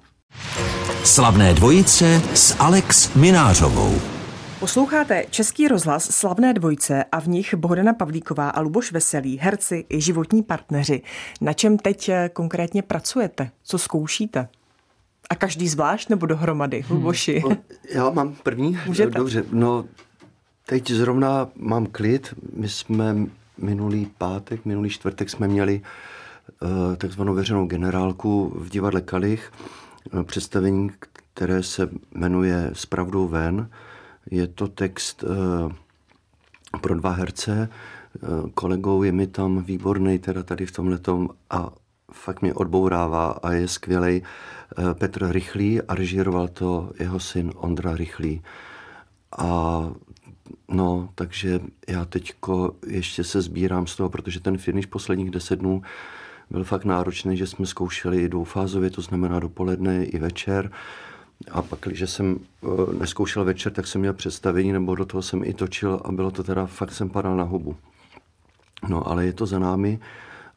Slavné 1.05 1.55
dvojice 1.55 2.23
s 2.35 2.57
Alex 2.59 3.15
Minářovou. 3.15 4.14
Posloucháte 4.65 5.25
Český 5.31 5.69
rozhlas 5.69 6.05
Slavné 6.11 6.55
dvojce 6.55 7.05
a 7.13 7.21
v 7.21 7.29
nich 7.29 7.55
Bohdana 7.55 7.93
Pavlíková 7.93 8.51
a 8.51 8.61
Luboš 8.61 8.93
Veselý, 8.93 9.39
herci 9.39 9.87
i 9.89 10.01
životní 10.01 10.43
partneři. 10.43 11.03
Na 11.41 11.53
čem 11.53 11.79
teď 11.79 12.09
eh, 12.09 12.31
konkrétně 12.33 12.83
pracujete? 12.83 13.51
Co 13.63 13.79
zkoušíte? 13.79 14.49
A 15.31 15.35
každý 15.35 15.69
zvlášť 15.69 16.09
nebo 16.09 16.27
dohromady, 16.27 16.81
hmm. 16.81 16.97
Luboši? 16.97 17.43
Hmm. 17.47 17.57
Já 17.95 18.11
mám 18.11 18.35
první. 18.43 18.79
Můžete. 18.87 19.19
Dobře, 19.19 19.45
no 19.53 19.85
teď 20.67 20.91
zrovna 20.91 21.49
mám 21.57 21.87
klid. 21.87 22.35
My 22.57 22.69
jsme 22.69 23.17
minulý 23.59 24.07
pátek, 24.19 24.65
minulý 24.65 24.91
čtvrtek 24.91 25.31
jsme 25.31 25.49
měli 25.49 25.83
uh, 26.63 26.97
takzvanou 26.97 27.35
veřejnou 27.35 27.67
generálku 27.67 28.53
v 28.57 28.69
divadle 28.69 29.01
Kalich. 29.01 29.53
Uh, 30.13 30.23
představení, 30.23 30.91
které 31.35 31.63
se 31.63 31.89
jmenuje 32.15 32.71
S 32.73 32.87
pravdou 32.87 33.29
ven. 33.29 33.69
Je 34.31 34.47
to 34.47 34.69
text 34.69 35.23
uh, 35.23 35.73
pro 36.81 36.95
dva 36.95 37.11
herce. 37.11 37.69
Uh, 38.23 38.51
kolegou 38.51 39.03
je 39.03 39.13
mi 39.13 39.27
tam 39.27 39.63
výborný, 39.63 40.19
teda 40.19 40.43
tady 40.43 40.67
v 40.67 40.73
tom 41.03 41.29
a 41.51 41.71
fakt 42.13 42.43
mě 42.43 42.55
odbourává 42.55 43.31
a 43.31 43.53
je 43.53 43.69
skvělý 43.69 44.23
uh, 44.23 44.95
Petr 44.95 45.29
Rychlý 45.31 45.83
a 45.83 45.95
režíroval 45.95 46.49
to 46.49 46.91
jeho 46.99 47.21
syn 47.21 47.53
Ondra 47.57 47.97
Rychlý. 47.97 48.43
A 49.39 49.83
no, 50.69 51.09
takže 51.15 51.61
já 51.89 52.05
teďko 52.05 52.75
ještě 52.87 53.25
se 53.25 53.43
sbírám 53.43 53.87
z 53.87 53.97
toho, 53.97 54.09
protože 54.09 54.41
ten 54.41 54.59
finish 54.59 54.87
posledních 54.87 55.31
deset 55.31 55.57
dnů 55.57 55.83
byl 56.51 56.65
fakt 56.65 56.85
náročný, 56.85 57.37
že 57.37 57.47
jsme 57.47 57.67
zkoušeli 57.67 58.29
dvoufázově, 58.29 58.91
to 58.91 59.03
znamená 59.03 59.41
dopoledne 59.41 60.05
i 60.05 60.19
večer. 60.19 60.71
A 61.51 61.63
pak, 61.63 61.79
když 61.81 62.11
jsem 62.11 62.39
eh, 62.63 62.67
neskoušel 62.99 63.45
večer, 63.45 63.73
tak 63.73 63.87
jsem 63.87 64.01
měl 64.01 64.13
představení, 64.13 64.73
nebo 64.73 64.95
do 64.95 65.05
toho 65.05 65.23
jsem 65.23 65.45
i 65.45 65.55
točil 65.55 66.01
a 66.05 66.13
bylo 66.13 66.31
to 66.31 66.43
teda, 66.43 66.67
fakt 66.67 66.93
jsem 66.93 67.11
padal 67.11 67.37
na 67.37 67.45
hubu. 67.45 67.77
No, 68.89 69.09
ale 69.09 69.27
je 69.27 69.33
to 69.33 69.47
za 69.47 69.59
námi 69.59 69.99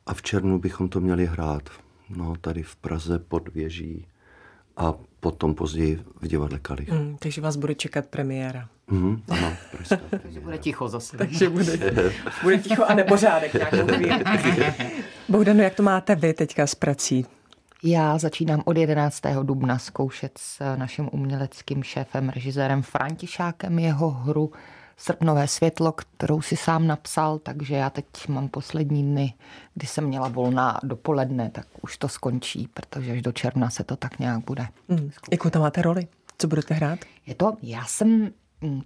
a 0.06 0.14
v 0.14 0.22
červnu 0.22 0.60
bychom 0.60 0.90
to 0.90 1.00
měli 1.00 1.26
hrát. 1.26 1.70
No, 2.10 2.34
tady 2.42 2.64
v 2.64 2.76
Praze 2.76 3.20
pod 3.20 3.54
věží 3.54 4.06
a 4.78 4.94
potom 5.20 5.56
později 5.56 6.04
v 6.22 6.28
divadle 6.28 6.60
Kalich. 6.60 6.92
Mm, 6.92 7.18
takže 7.20 7.42
vás 7.42 7.56
bude 7.56 7.76
čekat 7.76 8.06
premiéra. 8.06 8.70
Mm, 8.88 9.22
ano, 9.30 9.54
takže 10.22 10.40
bude 10.40 10.58
ticho 10.58 10.90
zase. 10.90 11.18
takže 11.18 11.50
bude, 11.50 11.94
bude 12.44 12.58
ticho 12.58 12.84
a 12.86 12.94
nepořádek 12.94 13.56
Bohdano, 15.30 15.64
jak 15.64 15.76
to 15.76 15.84
máte 15.84 16.16
vy 16.16 16.34
teďka 16.34 16.68
s 16.68 16.76
prací? 16.76 17.26
Já 17.84 18.18
začínám 18.18 18.62
od 18.66 18.78
11. 18.78 19.22
dubna 19.44 19.78
zkoušet 19.78 20.38
s 20.38 20.76
naším 20.76 21.10
uměleckým 21.12 21.84
šéfem, 21.84 22.30
režisérem 22.30 22.82
Františákem 22.82 23.80
jeho 23.80 24.10
hru 24.10 24.52
Srpnové 24.98 25.48
světlo, 25.48 25.92
kterou 25.92 26.42
si 26.42 26.58
sám 26.58 26.88
napsal, 26.88 27.40
takže 27.40 27.76
já 27.76 27.90
teď 27.90 28.06
mám 28.28 28.50
poslední 28.50 29.04
dny, 29.04 29.34
kdy 29.74 29.88
jsem 29.88 30.04
měla 30.04 30.28
volná 30.28 30.80
dopoledne, 30.84 31.50
tak 31.50 31.68
už 31.82 31.98
to 31.98 32.10
skončí, 32.10 32.70
protože 32.74 33.12
až 33.12 33.22
do 33.22 33.32
června 33.32 33.70
se 33.70 33.84
to 33.84 33.96
tak 33.96 34.20
nějak 34.20 34.46
bude. 34.46 34.68
Mm. 34.88 35.10
Jakou 35.32 35.50
tam 35.50 35.62
máte 35.62 35.82
roli? 35.82 36.08
Co 36.38 36.48
budete 36.48 36.74
hrát? 36.74 37.00
Je 37.26 37.36
to, 37.36 37.54
já 37.62 37.86
jsem 37.86 38.32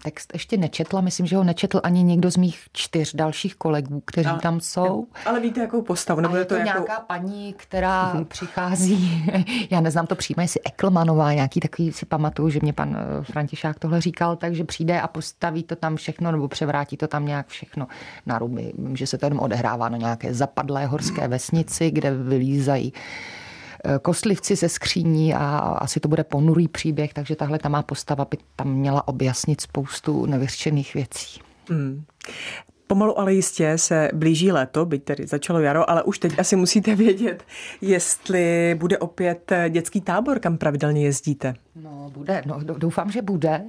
text 0.03 0.33
ještě 0.33 0.57
nečetla. 0.57 1.01
Myslím, 1.01 1.25
že 1.25 1.35
ho 1.35 1.43
nečetl 1.43 1.81
ani 1.83 2.03
někdo 2.03 2.31
z 2.31 2.37
mých 2.37 2.63
čtyř 2.73 3.15
dalších 3.15 3.55
kolegů, 3.55 4.01
kteří 4.05 4.29
a, 4.29 4.37
tam 4.37 4.59
jsou. 4.59 5.07
Ale 5.25 5.39
víte, 5.39 5.61
jakou 5.61 5.81
postavu? 5.81 6.21
Nebo 6.21 6.35
je 6.35 6.45
to, 6.45 6.49
to 6.49 6.55
jako... 6.55 6.65
nějaká 6.65 6.99
paní, 6.99 7.53
která 7.57 8.13
mhm. 8.13 8.25
přichází, 8.25 9.25
já 9.69 9.81
neznám 9.81 10.07
to 10.07 10.15
přímo, 10.15 10.41
jestli 10.41 10.61
Eklmanová, 10.65 11.33
nějaký 11.33 11.59
takový 11.59 11.91
si 11.91 12.05
pamatuju, 12.05 12.49
že 12.49 12.59
mě 12.61 12.73
pan 12.73 12.97
eh, 12.97 13.23
Františák 13.23 13.79
tohle 13.79 14.01
říkal, 14.01 14.35
takže 14.35 14.63
přijde 14.63 15.01
a 15.01 15.07
postaví 15.07 15.63
to 15.63 15.75
tam 15.75 15.95
všechno, 15.95 16.31
nebo 16.31 16.47
převrátí 16.47 16.97
to 16.97 17.07
tam 17.07 17.25
nějak 17.25 17.47
všechno 17.47 17.87
na 18.25 18.39
ruby. 18.39 18.73
Vím, 18.77 18.95
že 18.95 19.07
se 19.07 19.17
to 19.17 19.25
jenom 19.25 19.39
odehrává 19.39 19.89
na 19.89 19.97
nějaké 19.97 20.33
zapadlé 20.33 20.85
horské 20.85 21.27
vesnici, 21.27 21.91
kde 21.91 22.11
vylízají 22.11 22.93
kostlivci 24.01 24.55
ze 24.55 24.69
skříní 24.69 25.33
a 25.33 25.57
asi 25.57 25.99
to 25.99 26.07
bude 26.07 26.23
ponurý 26.23 26.67
příběh, 26.67 27.13
takže 27.13 27.35
tahle 27.35 27.59
ta 27.59 27.69
má 27.69 27.83
postava 27.83 28.25
by 28.31 28.37
tam 28.55 28.73
měla 28.73 29.07
objasnit 29.07 29.61
spoustu 29.61 30.25
nevyřčených 30.25 30.93
věcí. 30.93 31.41
Hmm. 31.69 32.03
Pomalu 32.91 33.19
ale 33.19 33.33
jistě 33.33 33.77
se 33.77 34.09
blíží 34.13 34.51
léto, 34.51 34.85
byť 34.85 35.03
tedy 35.03 35.27
začalo 35.27 35.59
jaro, 35.59 35.89
ale 35.89 36.03
už 36.03 36.19
teď 36.19 36.39
asi 36.39 36.55
musíte 36.55 36.95
vědět, 36.95 37.43
jestli 37.81 38.75
bude 38.79 38.97
opět 38.97 39.51
dětský 39.69 40.01
tábor, 40.01 40.39
kam 40.39 40.57
pravidelně 40.57 41.03
jezdíte. 41.03 41.53
No, 41.75 42.11
bude. 42.13 42.41
No, 42.45 42.59
doufám, 42.63 43.11
že 43.11 43.21
bude. 43.21 43.61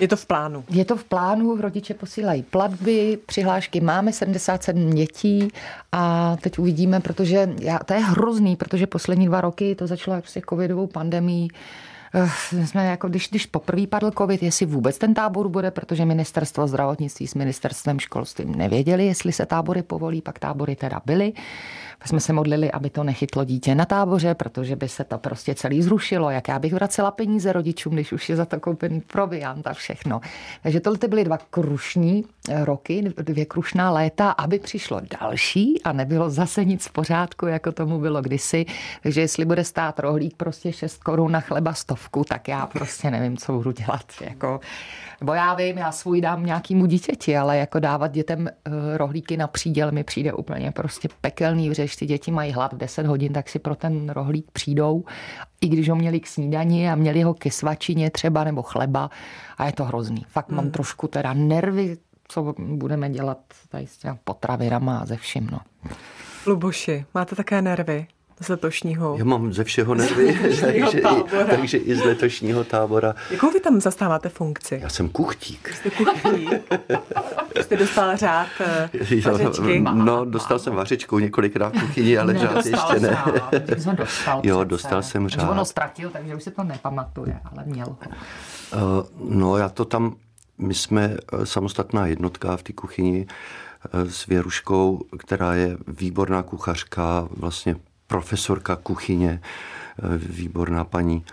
Je 0.00 0.08
to 0.08 0.16
v 0.16 0.26
plánu? 0.26 0.64
Je 0.70 0.84
to 0.84 0.96
v 0.96 1.04
plánu, 1.04 1.60
rodiče 1.60 1.94
posílají 1.94 2.42
platby, 2.42 3.18
přihlášky 3.26 3.80
máme 3.80 4.12
77 4.12 4.90
dětí 4.90 5.48
a 5.92 6.36
teď 6.40 6.58
uvidíme, 6.58 7.00
protože 7.00 7.50
já, 7.60 7.78
to 7.78 7.92
je 7.94 8.00
hrozný, 8.00 8.56
protože 8.56 8.86
poslední 8.86 9.26
dva 9.26 9.40
roky 9.40 9.74
to 9.74 9.86
začalo 9.86 10.14
jako 10.14 10.28
s 10.28 10.40
covidovou 10.48 10.86
pandemí 10.86 11.48
Eh, 12.14 12.66
jsme 12.66 12.86
jako, 12.86 13.08
když, 13.08 13.28
když 13.28 13.46
poprvé 13.46 13.86
padl 13.86 14.10
covid, 14.10 14.42
jestli 14.42 14.66
vůbec 14.66 14.98
ten 14.98 15.14
tábor 15.14 15.48
bude, 15.48 15.70
protože 15.70 16.04
ministerstvo 16.04 16.66
zdravotnictví 16.66 17.26
s 17.26 17.34
ministerstvem 17.34 18.00
školství 18.00 18.44
nevěděli, 18.44 19.06
jestli 19.06 19.32
se 19.32 19.46
tábory 19.46 19.82
povolí, 19.82 20.22
pak 20.22 20.38
tábory 20.38 20.76
teda 20.76 21.00
byly. 21.06 21.32
Pak 21.98 22.08
jsme 22.08 22.20
se 22.20 22.32
modlili, 22.32 22.72
aby 22.72 22.90
to 22.90 23.04
nechytlo 23.04 23.44
dítě 23.44 23.74
na 23.74 23.84
táboře, 23.84 24.34
protože 24.34 24.76
by 24.76 24.88
se 24.88 25.04
to 25.04 25.18
prostě 25.18 25.54
celý 25.54 25.82
zrušilo. 25.82 26.30
Jak 26.30 26.48
já 26.48 26.58
bych 26.58 26.74
vracela 26.74 27.10
peníze 27.10 27.52
rodičům, 27.52 27.94
když 27.94 28.12
už 28.12 28.28
je 28.28 28.36
za 28.36 28.44
to 28.44 28.60
koupený 28.60 29.00
proviant 29.00 29.66
a 29.66 29.72
všechno. 29.72 30.20
Takže 30.62 30.80
tohle 30.80 30.98
byly 31.08 31.24
dva 31.24 31.38
krušní 31.50 32.24
eh, 32.48 32.64
roky, 32.64 33.12
dvě 33.16 33.44
krušná 33.44 33.90
léta, 33.90 34.30
aby 34.30 34.58
přišlo 34.58 35.00
další 35.20 35.82
a 35.82 35.92
nebylo 35.92 36.30
zase 36.30 36.64
nic 36.64 36.86
v 36.86 36.92
pořádku, 36.92 37.46
jako 37.46 37.72
tomu 37.72 37.98
bylo 37.98 38.22
kdysi. 38.22 38.66
Takže 39.02 39.20
jestli 39.20 39.44
bude 39.44 39.64
stát 39.64 39.98
rohlík 39.98 40.36
prostě 40.36 40.72
6 40.72 41.02
korun 41.02 41.32
na 41.32 41.40
chleba 41.40 41.74
stovku, 41.98 42.24
tak 42.24 42.48
já 42.48 42.66
prostě 42.66 43.10
nevím, 43.10 43.36
co 43.36 43.52
budu 43.52 43.70
dělat. 43.70 44.04
Jako, 44.20 44.60
bo 45.22 45.32
já 45.32 45.54
vím, 45.54 45.78
já 45.78 45.92
svůj 45.92 46.20
dám 46.20 46.46
nějakýmu 46.46 46.86
dítěti, 46.86 47.36
ale 47.36 47.58
jako 47.58 47.78
dávat 47.78 48.12
dětem 48.12 48.48
eh, 48.48 48.98
rohlíky 48.98 49.36
na 49.36 49.46
příděl 49.46 49.92
mi 49.92 50.04
přijde 50.04 50.32
úplně 50.32 50.72
prostě 50.72 51.08
pekelný, 51.20 51.74
že 51.74 51.82
když 51.82 51.96
ty 51.96 52.06
děti 52.06 52.30
mají 52.30 52.52
hlad 52.52 52.72
v 52.72 52.76
10 52.76 53.06
hodin, 53.06 53.32
tak 53.32 53.48
si 53.48 53.58
pro 53.58 53.74
ten 53.74 54.10
rohlík 54.10 54.50
přijdou, 54.52 55.04
i 55.60 55.68
když 55.68 55.88
ho 55.88 55.96
měli 55.96 56.20
k 56.20 56.26
snídani 56.26 56.90
a 56.90 56.94
měli 56.94 57.22
ho 57.22 57.34
ke 57.34 57.50
svačině 57.50 58.10
třeba 58.10 58.44
nebo 58.44 58.62
chleba 58.62 59.10
a 59.58 59.66
je 59.66 59.72
to 59.72 59.84
hrozný. 59.84 60.24
Fakt 60.28 60.48
mám 60.48 60.64
hmm. 60.64 60.72
trošku 60.72 61.08
teda 61.08 61.32
nervy, 61.32 61.96
co 62.28 62.54
budeme 62.58 63.10
dělat 63.10 63.38
tady 63.68 63.86
s 63.86 63.98
těmi 63.98 64.18
potravinama 64.24 64.98
a 64.98 65.06
ze 65.06 65.16
vším. 65.16 65.48
No. 65.52 65.60
Luboši, 66.46 67.04
máte 67.14 67.36
také 67.36 67.62
nervy? 67.62 68.06
Z 68.40 68.48
letošního. 68.48 69.16
Já 69.18 69.24
mám 69.24 69.52
ze 69.52 69.64
všeho 69.64 69.94
nervy, 69.94 70.38
takže, 70.60 70.98
i, 70.98 71.02
takže 71.50 71.78
i 71.78 71.96
z 71.96 72.04
letošního 72.04 72.64
tábora. 72.64 73.14
Jakou 73.30 73.50
vy 73.50 73.60
tam 73.60 73.80
zastáváte 73.80 74.28
funkci? 74.28 74.78
Já 74.82 74.88
jsem 74.88 75.08
kuchtík. 75.08 75.74
Jste 75.74 75.90
kuchtík? 75.90 76.50
Jste 77.60 77.76
dostal 77.76 78.16
řád 78.16 78.48
eh, 78.60 78.90
vařečky? 79.30 79.80
No, 79.80 80.24
dostal 80.24 80.58
jsem 80.58 80.74
vařečku 80.74 81.18
několikrát 81.18 81.76
v 81.76 81.80
kuchyni, 81.80 82.18
ale 82.18 82.32
ne, 82.32 82.38
řád 82.38 82.66
ještě 82.66 83.00
ne. 83.00 83.18
Dostal 83.96 84.40
jo, 84.44 84.64
dostal 84.64 85.02
jsem 85.02 85.28
řád. 85.28 85.50
Ono 85.50 85.64
ztratil, 85.64 86.10
takže 86.10 86.34
už 86.34 86.42
se 86.42 86.50
to 86.50 86.64
nepamatuje, 86.64 87.40
ale 87.44 87.64
měl 87.66 87.86
ho. 87.86 87.98
Uh, 88.74 89.30
no, 89.30 89.56
já 89.56 89.68
to 89.68 89.84
tam, 89.84 90.16
my 90.58 90.74
jsme 90.74 91.16
eh, 91.32 91.46
samostatná 91.46 92.06
jednotka 92.06 92.56
v 92.56 92.62
té 92.62 92.72
kuchyni 92.72 93.26
s 93.92 94.26
Věruškou, 94.26 95.04
která 95.18 95.54
je 95.54 95.76
výborná 95.86 96.42
kuchařka, 96.42 97.28
vlastně 97.30 97.76
profesorka 98.08 98.76
kuchyně, 98.76 99.40
eh, 99.42 100.18
výborná 100.18 100.84
paní 100.84 101.24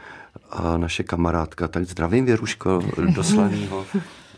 a 0.51 0.77
naše 0.77 1.03
kamarádka, 1.03 1.67
tak 1.67 1.85
zdravím 1.85 2.25
Věruško 2.25 2.81
do 3.15 3.23
Slaného. 3.33 3.85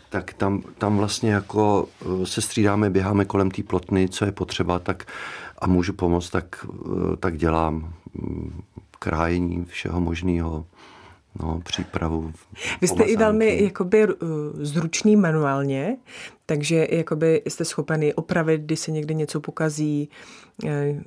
tak 0.08 0.32
tam, 0.32 0.62
tam 0.78 0.96
vlastně 0.96 1.32
jako 1.32 1.88
eh, 2.02 2.26
se 2.26 2.40
střídáme, 2.40 2.90
běháme 2.90 3.24
kolem 3.24 3.50
té 3.50 3.62
plotny, 3.62 4.08
co 4.08 4.24
je 4.24 4.32
potřeba, 4.32 4.78
tak 4.78 5.04
a 5.58 5.66
můžu 5.66 5.92
pomoct, 5.92 6.30
tak, 6.30 6.66
eh, 6.86 7.16
tak 7.16 7.36
dělám 7.36 7.94
mm, 8.14 8.62
krájení 8.98 9.64
všeho 9.64 10.00
možného 10.00 10.64
no, 11.42 11.60
přípravu. 11.64 12.32
Vy 12.80 12.88
jste 12.88 13.02
i 13.02 13.16
velmi 13.16 13.64
jakoby 13.64 14.06
zručný 14.60 15.16
manuálně, 15.16 15.96
takže 16.46 16.88
jakoby 16.90 17.42
jste 17.46 17.64
schopen 17.64 18.04
opravit, 18.14 18.60
když 18.60 18.80
se 18.80 18.90
někdy 18.90 19.14
něco 19.14 19.40
pokazí, 19.40 20.08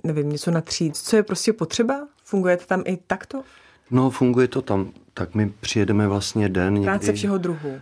nevím, 0.03 0.29
něco 0.29 0.51
natřít. 0.51 0.97
Co 0.97 1.15
je 1.15 1.23
prostě 1.23 1.53
potřeba? 1.53 2.07
Funguje 2.23 2.57
to 2.57 2.65
tam 2.65 2.83
i 2.85 2.97
takto? 3.07 3.43
No, 3.91 4.09
funguje 4.09 4.47
to 4.47 4.61
tam. 4.61 4.91
Tak 5.13 5.35
my 5.35 5.53
přijedeme 5.59 6.07
vlastně 6.07 6.49
den 6.49 6.73
někdy... 6.73 6.85
Práce 6.85 7.13
všeho 7.13 7.37
druhu. 7.37 7.81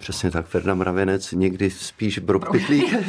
Přesně 0.00 0.30
tak, 0.30 0.46
Ferda 0.46 0.74
Mravenec, 0.74 1.32
někdy 1.32 1.70
spíš 1.70 2.18
Brob 2.18 2.44
Pytlík. 2.50 2.94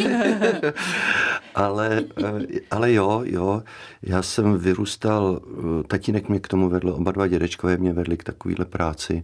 ale, 1.55 2.03
eh, 2.23 2.59
ale 2.71 2.93
jo, 2.93 3.21
jo, 3.25 3.63
já 4.03 4.21
jsem 4.21 4.57
vyrůstal, 4.57 5.41
eh, 5.43 5.83
tatínek 5.87 6.29
mě 6.29 6.39
k 6.39 6.47
tomu 6.47 6.69
vedl, 6.69 6.89
oba 6.89 7.11
dva 7.11 7.27
dědečkové 7.27 7.77
mě 7.77 7.93
vedli 7.93 8.17
k 8.17 8.23
takovéhle 8.23 8.65
práci. 8.65 9.23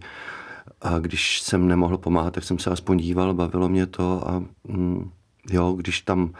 A 0.82 0.98
když 0.98 1.40
jsem 1.40 1.68
nemohl 1.68 1.98
pomáhat, 1.98 2.34
tak 2.34 2.44
jsem 2.44 2.58
se 2.58 2.70
aspoň 2.70 2.98
díval, 2.98 3.34
bavilo 3.34 3.68
mě 3.68 3.86
to 3.86 4.28
a 4.28 4.42
mm, 4.68 5.10
jo, 5.50 5.72
když 5.72 6.00
tam 6.00 6.32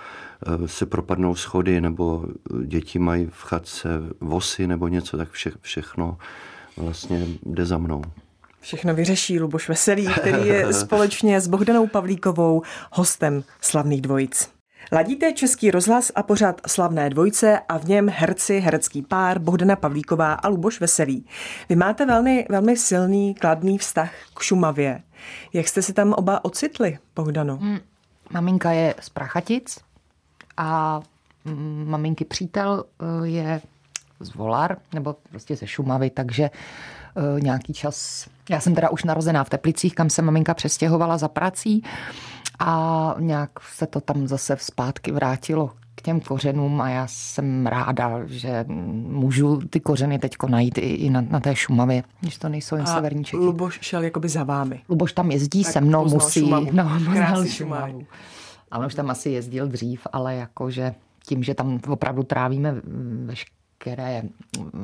eh, 0.46 0.68
se 0.68 0.86
propadnou 0.86 1.34
schody 1.34 1.80
nebo 1.80 2.24
děti 2.64 2.98
mají 2.98 3.26
v 3.26 3.42
chatce 3.42 3.88
vosy 4.20 4.66
nebo 4.66 4.88
něco, 4.88 5.16
tak 5.16 5.30
vše, 5.30 5.50
všechno 5.60 6.18
vlastně 6.76 7.26
jde 7.42 7.66
za 7.66 7.78
mnou. 7.78 8.02
Všechno 8.60 8.94
vyřeší 8.94 9.40
Luboš 9.40 9.68
Veselý, 9.68 10.06
který 10.06 10.46
je 10.46 10.72
společně 10.72 11.40
s 11.40 11.48
Bohdanou 11.48 11.86
Pavlíkovou 11.86 12.62
hostem 12.92 13.44
slavných 13.60 14.00
dvojic. 14.00 14.50
Ladíte 14.92 15.32
Český 15.32 15.70
rozhlas 15.70 16.12
a 16.14 16.22
pořád 16.22 16.60
slavné 16.66 17.10
dvojce 17.10 17.60
a 17.68 17.78
v 17.78 17.84
něm 17.84 18.08
herci, 18.08 18.60
herecký 18.60 19.02
pár 19.02 19.38
Bohdana 19.38 19.76
Pavlíková 19.76 20.32
a 20.32 20.48
Luboš 20.48 20.80
Veselý. 20.80 21.26
Vy 21.68 21.76
máte 21.76 22.06
velmi, 22.06 22.46
velmi 22.48 22.76
silný, 22.76 23.34
kladný 23.34 23.78
vztah 23.78 24.12
k 24.34 24.40
Šumavě. 24.42 25.02
Jak 25.52 25.68
jste 25.68 25.82
si 25.82 25.92
tam 25.92 26.12
oba 26.12 26.44
ocitli, 26.44 26.98
Bohdano? 27.16 27.56
Hmm, 27.56 27.78
maminka 28.30 28.72
je 28.72 28.94
z 29.00 29.08
Prachatic 29.08 29.78
a 30.56 31.00
mm, 31.44 31.84
maminky 31.88 32.24
přítel 32.24 32.84
eh, 33.00 33.26
je 33.26 33.60
z 34.20 34.34
Volar, 34.34 34.76
nebo 34.92 35.16
prostě 35.30 35.56
ze 35.56 35.66
Šumavy, 35.66 36.10
takže 36.10 36.50
uh, 37.14 37.40
nějaký 37.40 37.72
čas. 37.72 38.28
Já 38.50 38.60
jsem 38.60 38.74
teda 38.74 38.90
už 38.90 39.04
narozená 39.04 39.44
v 39.44 39.50
Teplicích, 39.50 39.94
kam 39.94 40.10
se 40.10 40.22
maminka 40.22 40.54
přestěhovala 40.54 41.18
za 41.18 41.28
prací 41.28 41.82
a 42.58 43.14
nějak 43.18 43.50
se 43.74 43.86
to 43.86 44.00
tam 44.00 44.26
zase 44.26 44.56
zpátky 44.60 45.12
vrátilo 45.12 45.70
k 45.94 46.02
těm 46.02 46.20
kořenům 46.20 46.80
a 46.80 46.88
já 46.88 47.06
jsem 47.06 47.66
ráda, 47.66 48.20
že 48.26 48.64
můžu 49.08 49.56
ty 49.70 49.80
kořeny 49.80 50.18
teď 50.18 50.36
najít 50.48 50.78
i, 50.78 50.80
i 50.80 51.10
na, 51.10 51.20
na 51.20 51.40
té 51.40 51.56
Šumavě, 51.56 52.02
když 52.20 52.38
to 52.38 52.48
nejsou 52.48 52.76
jen 52.76 52.84
a 52.88 52.94
severní 52.94 53.24
Čechy. 53.24 53.36
Luboš 53.36 53.78
šel 53.82 54.02
jakoby 54.02 54.28
za 54.28 54.44
vámi. 54.44 54.80
Luboš 54.88 55.12
tam 55.12 55.30
jezdí 55.30 55.64
tak 55.64 55.72
se 55.72 55.80
mnou, 55.80 56.04
musí. 56.08 56.40
Šumavu. 56.40 56.68
No, 56.72 57.00
poznal 57.04 57.46
Šumavu. 57.46 58.06
A 58.70 58.78
on 58.78 58.86
už 58.86 58.94
tam 58.94 59.10
asi 59.10 59.30
jezdil 59.30 59.68
dřív, 59.68 60.06
ale 60.12 60.34
jakože 60.34 60.94
tím, 61.26 61.42
že 61.42 61.54
tam 61.54 61.80
opravdu 61.88 62.22
trávíme 62.22 62.74
veškeré 63.24 63.57
veškeré 63.86 64.22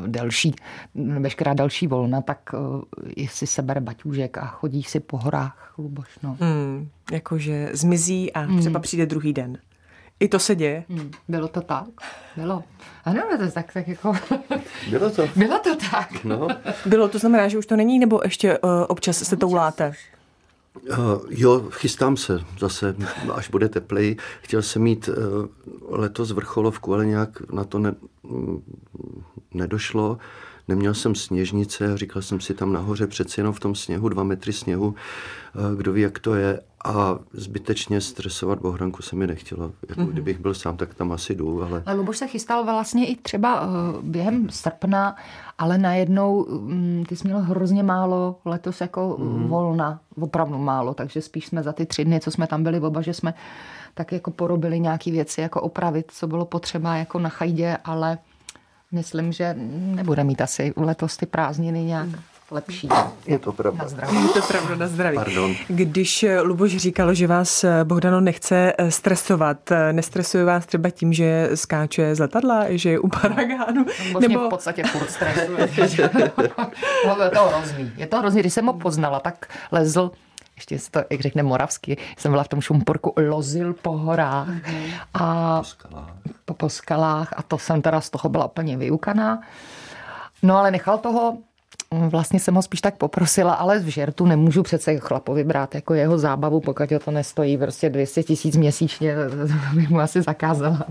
delší, 0.06 0.54
veškerá 0.94 1.54
další 1.54 1.86
volna, 1.86 2.20
tak 2.20 2.38
uh, 2.52 3.26
si 3.26 3.46
sebere 3.46 3.80
baťůžek 3.80 4.38
a 4.38 4.46
chodí 4.46 4.82
si 4.82 5.00
po 5.00 5.16
horách 5.16 5.74
Luboš. 5.78 6.18
No. 6.22 6.36
Hmm, 6.40 6.88
jakože 7.12 7.70
zmizí 7.72 8.32
a 8.32 8.40
hmm. 8.40 8.60
třeba 8.60 8.80
přijde 8.80 9.06
druhý 9.06 9.32
den. 9.32 9.58
I 10.20 10.28
to 10.28 10.38
se 10.38 10.54
děje. 10.54 10.84
Hmm. 10.88 11.10
Bylo 11.28 11.48
to 11.48 11.60
tak? 11.60 11.88
Bylo. 12.36 12.64
Ano, 13.04 13.22
to 13.38 13.50
tak, 13.50 13.72
tak 13.72 13.88
jako... 13.88 14.12
Bylo 14.90 15.10
to. 15.10 15.28
Bylo 15.36 15.58
to 15.58 15.76
tak. 15.90 16.24
No. 16.24 16.48
Bylo, 16.86 17.08
to 17.08 17.18
znamená, 17.18 17.48
že 17.48 17.58
už 17.58 17.66
to 17.66 17.76
není, 17.76 17.98
nebo 17.98 18.20
ještě 18.24 18.58
uh, 18.58 18.70
občas 18.88 19.16
se 19.16 19.36
touláte? 19.36 19.92
Uh, 20.82 20.98
jo, 21.28 21.70
chystám 21.70 22.16
se 22.16 22.40
zase, 22.58 22.96
až 23.32 23.48
bude 23.50 23.68
teplej. 23.68 24.16
Chtěl 24.42 24.62
jsem 24.62 24.82
mít 24.82 25.08
uh, 25.08 25.14
letos 25.88 26.30
vrcholovku, 26.30 26.94
ale 26.94 27.06
nějak 27.06 27.50
na 27.52 27.64
to 27.64 27.78
ne, 27.78 27.94
mm, 28.22 28.62
nedošlo. 29.54 30.18
Neměl 30.68 30.94
jsem 30.94 31.14
sněžnice 31.14 31.92
a 31.92 31.96
říkal 31.96 32.22
jsem 32.22 32.40
si 32.40 32.54
tam 32.54 32.72
nahoře 32.72 33.06
přeci 33.06 33.40
jenom 33.40 33.52
v 33.52 33.60
tom 33.60 33.74
sněhu, 33.74 34.08
dva 34.08 34.24
metry 34.24 34.52
sněhu, 34.52 34.94
eh, 35.54 35.76
kdo 35.76 35.92
ví, 35.92 36.02
jak 36.02 36.18
to 36.18 36.34
je. 36.34 36.60
A 36.84 37.18
zbytečně 37.32 38.00
stresovat 38.00 38.58
Bohranku 38.58 39.02
se 39.02 39.16
mi 39.16 39.26
nechtělo. 39.26 39.72
Jako 39.88 40.00
mm-hmm. 40.00 40.12
Kdybych 40.12 40.38
byl 40.38 40.54
sám, 40.54 40.76
tak 40.76 40.94
tam 40.94 41.12
asi 41.12 41.34
jdu, 41.34 41.62
ale... 41.62 41.82
Ale 41.86 41.96
Luboš 41.96 42.18
se 42.18 42.26
chystal 42.26 42.64
vlastně 42.64 43.06
i 43.06 43.16
třeba 43.16 43.66
uh, 43.66 43.70
během 44.02 44.50
srpna, 44.50 45.16
ale 45.58 45.78
najednou 45.78 46.42
um, 46.42 47.04
ty 47.08 47.16
jsi 47.16 47.28
měl 47.28 47.40
hrozně 47.40 47.82
málo 47.82 48.36
letos 48.44 48.80
jako 48.80 49.16
mm. 49.18 49.48
volna, 49.48 50.00
opravdu 50.20 50.58
málo, 50.58 50.94
takže 50.94 51.20
spíš 51.20 51.46
jsme 51.46 51.62
za 51.62 51.72
ty 51.72 51.86
tři 51.86 52.04
dny, 52.04 52.20
co 52.20 52.30
jsme 52.30 52.46
tam 52.46 52.62
byli 52.62 52.80
oba, 52.80 53.00
že 53.00 53.14
jsme 53.14 53.34
tak 53.94 54.12
jako 54.12 54.30
porobili 54.30 54.80
nějaké 54.80 55.10
věci, 55.10 55.40
jako 55.40 55.60
opravit, 55.60 56.06
co 56.08 56.26
bylo 56.26 56.44
potřeba 56.44 56.96
jako 56.96 57.18
na 57.18 57.28
chajdě, 57.28 57.76
ale 57.84 58.18
myslím, 58.94 59.32
že 59.32 59.54
nebude 59.78 60.24
mít 60.24 60.40
asi 60.40 60.72
letos 60.76 61.16
ty 61.16 61.26
prázdniny 61.26 61.84
nějak 61.84 62.08
lepší. 62.50 62.88
Je 63.26 63.38
to 63.38 63.52
pravda. 63.52 63.82
Na 63.82 63.88
zdraví. 63.88 64.22
Je 64.22 64.28
to 64.28 64.42
pravda 64.42 64.74
na 64.74 64.86
zdraví. 64.86 65.16
Pardon. 65.16 65.54
Když 65.68 66.24
Luboš 66.42 66.76
říkal, 66.76 67.14
že 67.14 67.26
vás 67.26 67.64
Bohdano 67.84 68.20
nechce 68.20 68.72
stresovat, 68.88 69.72
nestresuje 69.92 70.44
vás 70.44 70.66
třeba 70.66 70.90
tím, 70.90 71.12
že 71.12 71.50
skáče 71.54 72.14
z 72.14 72.18
letadla, 72.18 72.64
že 72.68 72.90
je 72.90 72.98
u 72.98 73.08
Paragánu? 73.08 73.86
Nebo... 74.20 74.46
v 74.46 74.48
podstatě 74.48 74.82
furt 74.84 75.10
stresuje. 75.10 76.10
No, 77.06 77.24
je 77.24 77.30
to 77.30 77.48
hrozný. 77.48 77.92
Je 77.96 78.06
to 78.06 78.18
hrozný. 78.18 78.40
Když 78.40 78.52
jsem 78.52 78.66
ho 78.66 78.72
poznala, 78.72 79.20
tak 79.20 79.46
lezl 79.72 80.10
ještě 80.56 80.78
se 80.78 80.90
to, 80.90 81.00
jak 81.10 81.20
řekne 81.20 81.42
moravsky, 81.42 81.96
jsem 82.16 82.32
byla 82.32 82.44
v 82.44 82.48
tom 82.48 82.60
šumporku, 82.60 83.14
lozil 83.28 83.74
po 83.74 83.96
horách 83.96 84.48
mm-hmm. 84.48 84.92
a 85.14 85.58
po 85.58 85.64
skalách. 85.64 86.12
Po, 86.44 86.54
po 86.54 86.68
skalách 86.68 87.32
a 87.36 87.42
to 87.42 87.58
jsem 87.58 87.82
teda 87.82 88.00
z 88.00 88.10
toho 88.10 88.28
byla 88.28 88.44
úplně 88.44 88.76
vyukaná. 88.76 89.40
No 90.42 90.56
ale 90.56 90.70
nechal 90.70 90.98
toho, 90.98 91.38
vlastně 91.90 92.40
jsem 92.40 92.54
ho 92.54 92.62
spíš 92.62 92.80
tak 92.80 92.96
poprosila, 92.96 93.54
ale 93.54 93.78
v 93.78 93.86
žertu 93.86 94.26
nemůžu 94.26 94.62
přece 94.62 94.98
chlapovi 94.98 95.44
brát 95.44 95.74
jako 95.74 95.94
jeho 95.94 96.18
zábavu, 96.18 96.60
pokud 96.60 96.92
ho 96.92 96.98
to 96.98 97.10
nestojí 97.10 97.58
prostě 97.58 97.90
200 97.90 98.22
tisíc 98.22 98.56
měsíčně, 98.56 99.14
bych 99.74 99.90
mu 99.90 100.00
asi 100.00 100.22
zakázala. 100.22 100.86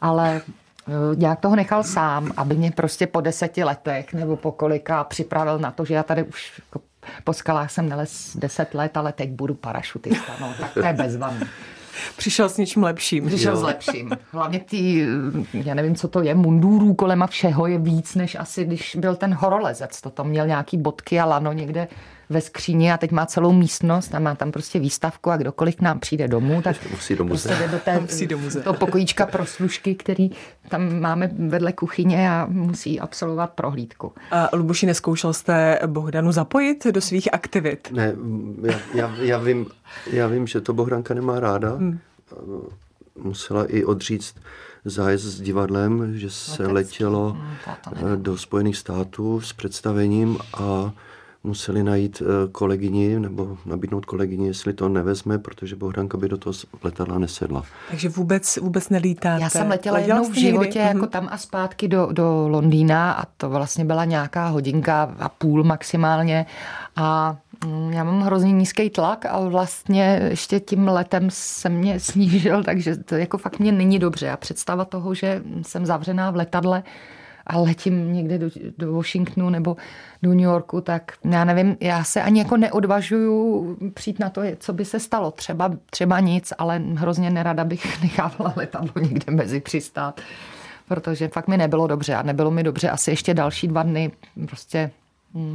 Ale 0.00 0.40
eh, 0.88 1.16
nějak 1.16 1.40
toho 1.40 1.56
nechal 1.56 1.82
sám, 1.82 2.32
aby 2.36 2.54
mě 2.54 2.70
prostě 2.70 3.06
po 3.06 3.20
deseti 3.20 3.64
letech 3.64 4.14
nebo 4.14 4.36
po 4.36 4.52
kolika 4.52 5.04
připravil 5.04 5.58
na 5.58 5.70
to, 5.70 5.84
že 5.84 5.94
já 5.94 6.02
tady 6.02 6.22
už 6.22 6.62
jako 6.66 6.85
po 7.24 7.32
skalách 7.32 7.70
jsem 7.70 7.88
nelez 7.88 8.36
10 8.36 8.74
let, 8.74 8.96
ale 8.96 9.12
teď 9.12 9.30
budu 9.30 9.54
parašutista, 9.54 10.32
no, 10.40 10.54
tak 10.60 10.74
to 10.74 10.86
je 10.86 10.92
bezvadný. 10.92 11.46
Přišel 12.16 12.48
s 12.48 12.56
něčím 12.56 12.82
lepším. 12.82 13.26
Přišel 13.26 13.52
jo. 13.52 13.60
s 13.60 13.62
lepším. 13.62 14.10
Hlavně 14.32 14.60
ty, 14.60 15.06
já 15.52 15.74
nevím, 15.74 15.94
co 15.94 16.08
to 16.08 16.22
je, 16.22 16.34
mundurů 16.34 16.94
kolem 16.94 17.22
a 17.22 17.26
všeho 17.26 17.66
je 17.66 17.78
víc, 17.78 18.14
než 18.14 18.34
asi 18.34 18.64
když 18.64 18.96
byl 18.96 19.16
ten 19.16 19.34
horolezec. 19.34 20.00
To 20.00 20.10
tam 20.10 20.28
měl 20.28 20.46
nějaký 20.46 20.76
bodky 20.76 21.20
a 21.20 21.24
lano 21.24 21.52
někde 21.52 21.88
ve 22.28 22.40
skříni 22.40 22.92
a 22.92 22.96
teď 22.96 23.10
má 23.10 23.26
celou 23.26 23.52
místnost 23.52 24.14
a 24.14 24.18
má 24.18 24.34
tam 24.34 24.52
prostě 24.52 24.78
výstavku 24.78 25.30
a 25.30 25.36
kdokoliv 25.36 25.76
k 25.76 25.80
nám 25.80 26.00
přijde 26.00 26.28
domů, 26.28 26.62
tak 26.62 26.76
musí 26.90 27.16
do 27.16 27.24
prostě 27.24 27.48
jde 27.48 27.68
do, 27.68 27.78
té, 27.78 28.00
musí 28.00 28.26
do 28.26 28.38
muze. 28.38 28.60
to 28.60 28.74
pokojíčka 28.74 29.26
pro 29.26 29.46
služky, 29.46 29.94
který 29.94 30.30
tam 30.68 31.00
máme 31.00 31.30
vedle 31.38 31.72
kuchyně 31.72 32.30
a 32.30 32.46
musí 32.50 33.00
absolvovat 33.00 33.50
prohlídku. 33.50 34.12
A 34.30 34.48
Luboši, 34.52 34.86
neskoušel 34.86 35.32
jste 35.32 35.78
Bohdanu 35.86 36.32
zapojit 36.32 36.86
do 36.86 37.00
svých 37.00 37.34
aktivit? 37.34 37.88
Ne, 37.92 38.14
já, 38.62 38.80
já, 38.94 39.14
já, 39.18 39.38
vím, 39.38 39.66
já 40.06 40.26
vím, 40.26 40.46
že 40.46 40.60
to 40.60 40.72
Bohdanka 40.72 41.14
nemá 41.14 41.40
ráda. 41.40 41.74
Hmm. 41.74 41.98
Musela 43.18 43.64
i 43.64 43.84
odříct 43.84 44.36
zájezd 44.84 45.24
s 45.24 45.40
divadlem, 45.40 46.18
že 46.18 46.30
se 46.30 46.62
Letec. 46.62 46.74
letělo 46.74 47.30
hmm, 47.30 48.22
do 48.22 48.38
Spojených 48.38 48.76
států 48.76 49.40
s 49.40 49.52
představením 49.52 50.38
a 50.54 50.92
museli 51.46 51.82
najít 51.82 52.22
eh, 52.22 52.48
kolegyni 52.52 53.20
nebo 53.20 53.58
nabídnout 53.66 54.04
kolegyni, 54.04 54.46
jestli 54.46 54.72
to 54.72 54.88
nevezme, 54.88 55.38
protože 55.38 55.76
Bohdanka 55.76 56.18
by 56.18 56.28
do 56.28 56.36
toho 56.36 56.52
letadla 56.82 57.18
nesedla. 57.18 57.62
Takže 57.90 58.08
vůbec, 58.08 58.56
vůbec 58.56 58.88
nelítáte? 58.88 59.42
Já 59.42 59.50
jsem 59.50 59.68
letěla 59.68 59.98
jednou 59.98 60.30
v 60.30 60.34
životě 60.34 60.78
někdy? 60.78 60.78
jako 60.78 60.98
mhm. 60.98 61.08
tam 61.08 61.28
a 61.30 61.38
zpátky 61.38 61.88
do, 61.88 62.08
do 62.12 62.48
Londýna 62.48 63.12
a 63.12 63.24
to 63.36 63.50
vlastně 63.50 63.84
byla 63.84 64.04
nějaká 64.04 64.48
hodinka 64.48 65.14
a 65.18 65.28
půl 65.28 65.64
maximálně 65.64 66.46
a 66.96 67.36
mm, 67.66 67.92
já 67.92 68.04
mám 68.04 68.22
hrozně 68.22 68.52
nízký 68.52 68.90
tlak 68.90 69.26
a 69.26 69.40
vlastně 69.40 70.20
ještě 70.30 70.60
tím 70.60 70.88
letem 70.88 71.28
se 71.30 71.68
mě 71.68 72.00
snížil, 72.00 72.64
takže 72.64 72.96
to 72.96 73.14
jako 73.14 73.38
fakt 73.38 73.58
mě 73.58 73.72
není 73.72 73.98
dobře. 73.98 74.30
A 74.30 74.36
představa 74.36 74.84
toho, 74.84 75.14
že 75.14 75.42
jsem 75.62 75.86
zavřená 75.86 76.30
v 76.30 76.36
letadle, 76.36 76.82
a 77.46 77.58
letím 77.58 78.12
někde 78.12 78.38
do, 78.38 78.48
do 78.78 78.92
Washingtonu 78.92 79.50
nebo 79.50 79.76
do 80.22 80.30
New 80.30 80.40
Yorku, 80.40 80.80
tak 80.80 81.12
já 81.30 81.44
nevím, 81.44 81.76
já 81.80 82.04
se 82.04 82.22
ani 82.22 82.38
jako 82.38 82.56
neodvažuju 82.56 83.76
přijít 83.94 84.18
na 84.18 84.30
to, 84.30 84.42
co 84.58 84.72
by 84.72 84.84
se 84.84 85.00
stalo. 85.00 85.30
Třeba, 85.30 85.72
třeba 85.90 86.20
nic, 86.20 86.52
ale 86.58 86.82
hrozně 86.94 87.30
nerada 87.30 87.64
bych 87.64 88.02
nechávala 88.02 88.52
letadlo 88.56 89.02
někde 89.02 89.32
mezi 89.32 89.60
přistát, 89.60 90.20
protože 90.88 91.28
fakt 91.28 91.48
mi 91.48 91.56
nebylo 91.56 91.86
dobře 91.86 92.14
a 92.14 92.22
nebylo 92.22 92.50
mi 92.50 92.62
dobře 92.62 92.90
asi 92.90 93.10
ještě 93.10 93.34
další 93.34 93.68
dva 93.68 93.82
dny. 93.82 94.10
Prostě 94.46 94.90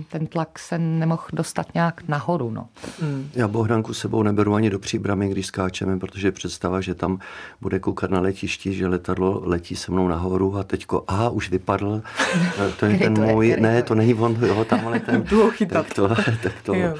ten 0.09 0.27
tlak 0.27 0.59
se 0.59 0.77
nemohl 0.77 1.23
dostat 1.33 1.73
nějak 1.73 2.07
nahoru. 2.07 2.51
No. 2.51 2.67
Hmm. 3.01 3.29
Já 3.33 3.47
Bohdanku 3.47 3.93
sebou 3.93 4.23
neberu 4.23 4.53
ani 4.53 4.69
do 4.69 4.79
příbramy, 4.79 5.29
když 5.29 5.45
skáčeme, 5.45 5.99
protože 5.99 6.31
představa, 6.31 6.81
že 6.81 6.95
tam 6.95 7.19
bude 7.61 7.79
koukat 7.79 8.11
na 8.11 8.19
letišti, 8.19 8.73
že 8.73 8.87
letadlo 8.87 9.41
letí 9.45 9.75
se 9.75 9.91
mnou 9.91 10.07
nahoru 10.07 10.57
a 10.57 10.63
teďko, 10.63 11.03
a 11.07 11.29
už 11.29 11.49
vypadl, 11.49 12.01
to 12.79 12.85
je 12.85 12.97
ten 12.97 13.13
to 13.13 13.21
můj, 13.21 13.47
je, 13.47 13.57
ne, 13.57 13.83
to 13.83 13.95
není 13.95 14.13
on, 14.13 14.37
jo, 14.41 14.65
tam 14.65 14.87
ale 14.87 14.99
ten, 14.99 15.23
tak 15.69 15.93
to, 15.93 16.07
tak 16.43 16.53
to, 16.63 16.73
jo. 16.73 16.95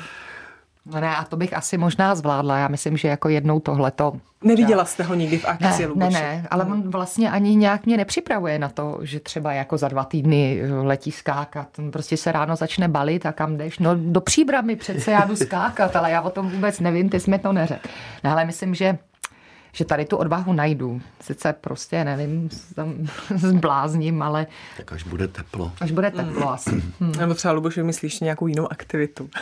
No 0.86 1.00
ne, 1.00 1.16
a 1.16 1.24
to 1.24 1.38
bych 1.38 1.54
asi 1.54 1.78
možná 1.78 2.16
zvládla. 2.16 2.58
Já 2.58 2.68
myslím, 2.68 2.98
že 2.98 3.08
jako 3.08 3.30
jednou 3.30 3.60
tohleto... 3.60 4.14
Neviděla 4.44 4.86
jste 4.86 5.04
ho 5.04 5.14
nikdy 5.14 5.38
v 5.38 5.46
akci, 5.46 5.82
Ne, 5.82 5.88
Luboši. 5.88 6.14
ne, 6.14 6.20
ne, 6.22 6.48
ale 6.52 6.66
on 6.66 6.90
vlastně 6.90 7.32
ani 7.32 7.56
nějak 7.56 7.86
mě 7.86 7.98
nepřipravuje 7.98 8.60
na 8.60 8.70
to, 8.70 9.00
že 9.02 9.20
třeba 9.20 9.54
jako 9.54 9.78
za 9.78 9.88
dva 9.88 10.04
týdny 10.04 10.62
letí 10.82 11.12
skákat. 11.12 11.68
Prostě 11.92 12.18
se 12.18 12.32
ráno 12.32 12.56
začne 12.56 12.88
balit 12.88 13.26
a 13.26 13.32
kam 13.32 13.58
jdeš? 13.58 13.80
No 13.80 13.92
do 13.96 14.22
příbramy 14.22 14.76
přece 14.76 15.12
já 15.12 15.26
jdu 15.26 15.36
skákat, 15.36 15.96
ale 15.96 16.12
já 16.12 16.22
o 16.22 16.30
tom 16.30 16.50
vůbec 16.50 16.80
nevím, 16.80 17.10
ty 17.10 17.20
jsme 17.20 17.40
to 17.40 17.54
neřekl. 17.54 17.90
No, 18.24 18.32
ale 18.32 18.46
myslím, 18.46 18.76
že 18.76 18.98
že 19.74 19.86
tady 19.86 20.06
tu 20.06 20.18
odvahu 20.18 20.54
najdu. 20.54 21.02
Sice 21.22 21.54
prostě, 21.54 22.04
nevím, 22.04 22.50
tam 22.76 22.94
zblázním, 23.36 24.22
ale... 24.22 24.48
Tak 24.78 24.94
až 24.94 25.04
bude 25.04 25.28
teplo. 25.28 25.72
Až 25.82 25.92
bude 25.92 26.12
teplo 26.12 26.42
mm. 26.42 26.48
asi. 26.48 26.84
Hmm. 27.00 27.12
Nebo 27.20 27.34
třeba 27.34 27.52
Luboš 27.52 27.78
vymyslíš 27.78 28.20
nějakou 28.20 28.48
jinou 28.48 28.72
aktivitu. 28.72 29.30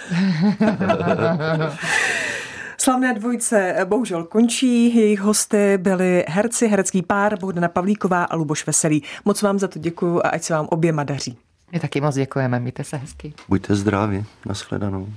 Slavné 2.78 3.14
dvojce 3.14 3.76
bohužel 3.86 4.24
končí. 4.24 4.96
Jejich 4.96 5.20
hosty 5.20 5.78
byli 5.78 6.26
herci, 6.28 6.68
herecký 6.68 7.02
pár 7.02 7.40
Bohdana 7.40 7.68
Pavlíková 7.68 8.24
a 8.24 8.36
Luboš 8.36 8.68
Veselý. 8.68 9.04
Moc 9.26 9.42
vám 9.42 9.60
za 9.60 9.68
to 9.68 9.80
děkuju 9.80 10.20
a 10.20 10.30
ať 10.30 10.44
se 10.44 10.54
vám 10.54 10.68
oběma 10.70 11.04
daří. 11.04 11.38
My 11.72 11.80
taky 11.80 12.02
moc 12.02 12.16
děkujeme, 12.16 12.60
mějte 12.60 12.84
se 12.84 12.98
hezky. 12.98 13.34
Buďte 13.50 13.76
zdraví, 13.76 14.26
nashledanou. 14.46 15.08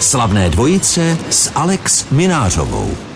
Slavné 0.00 0.50
dvojice 0.50 1.18
s 1.30 1.52
Alex 1.54 2.10
Minářovou. 2.10 3.13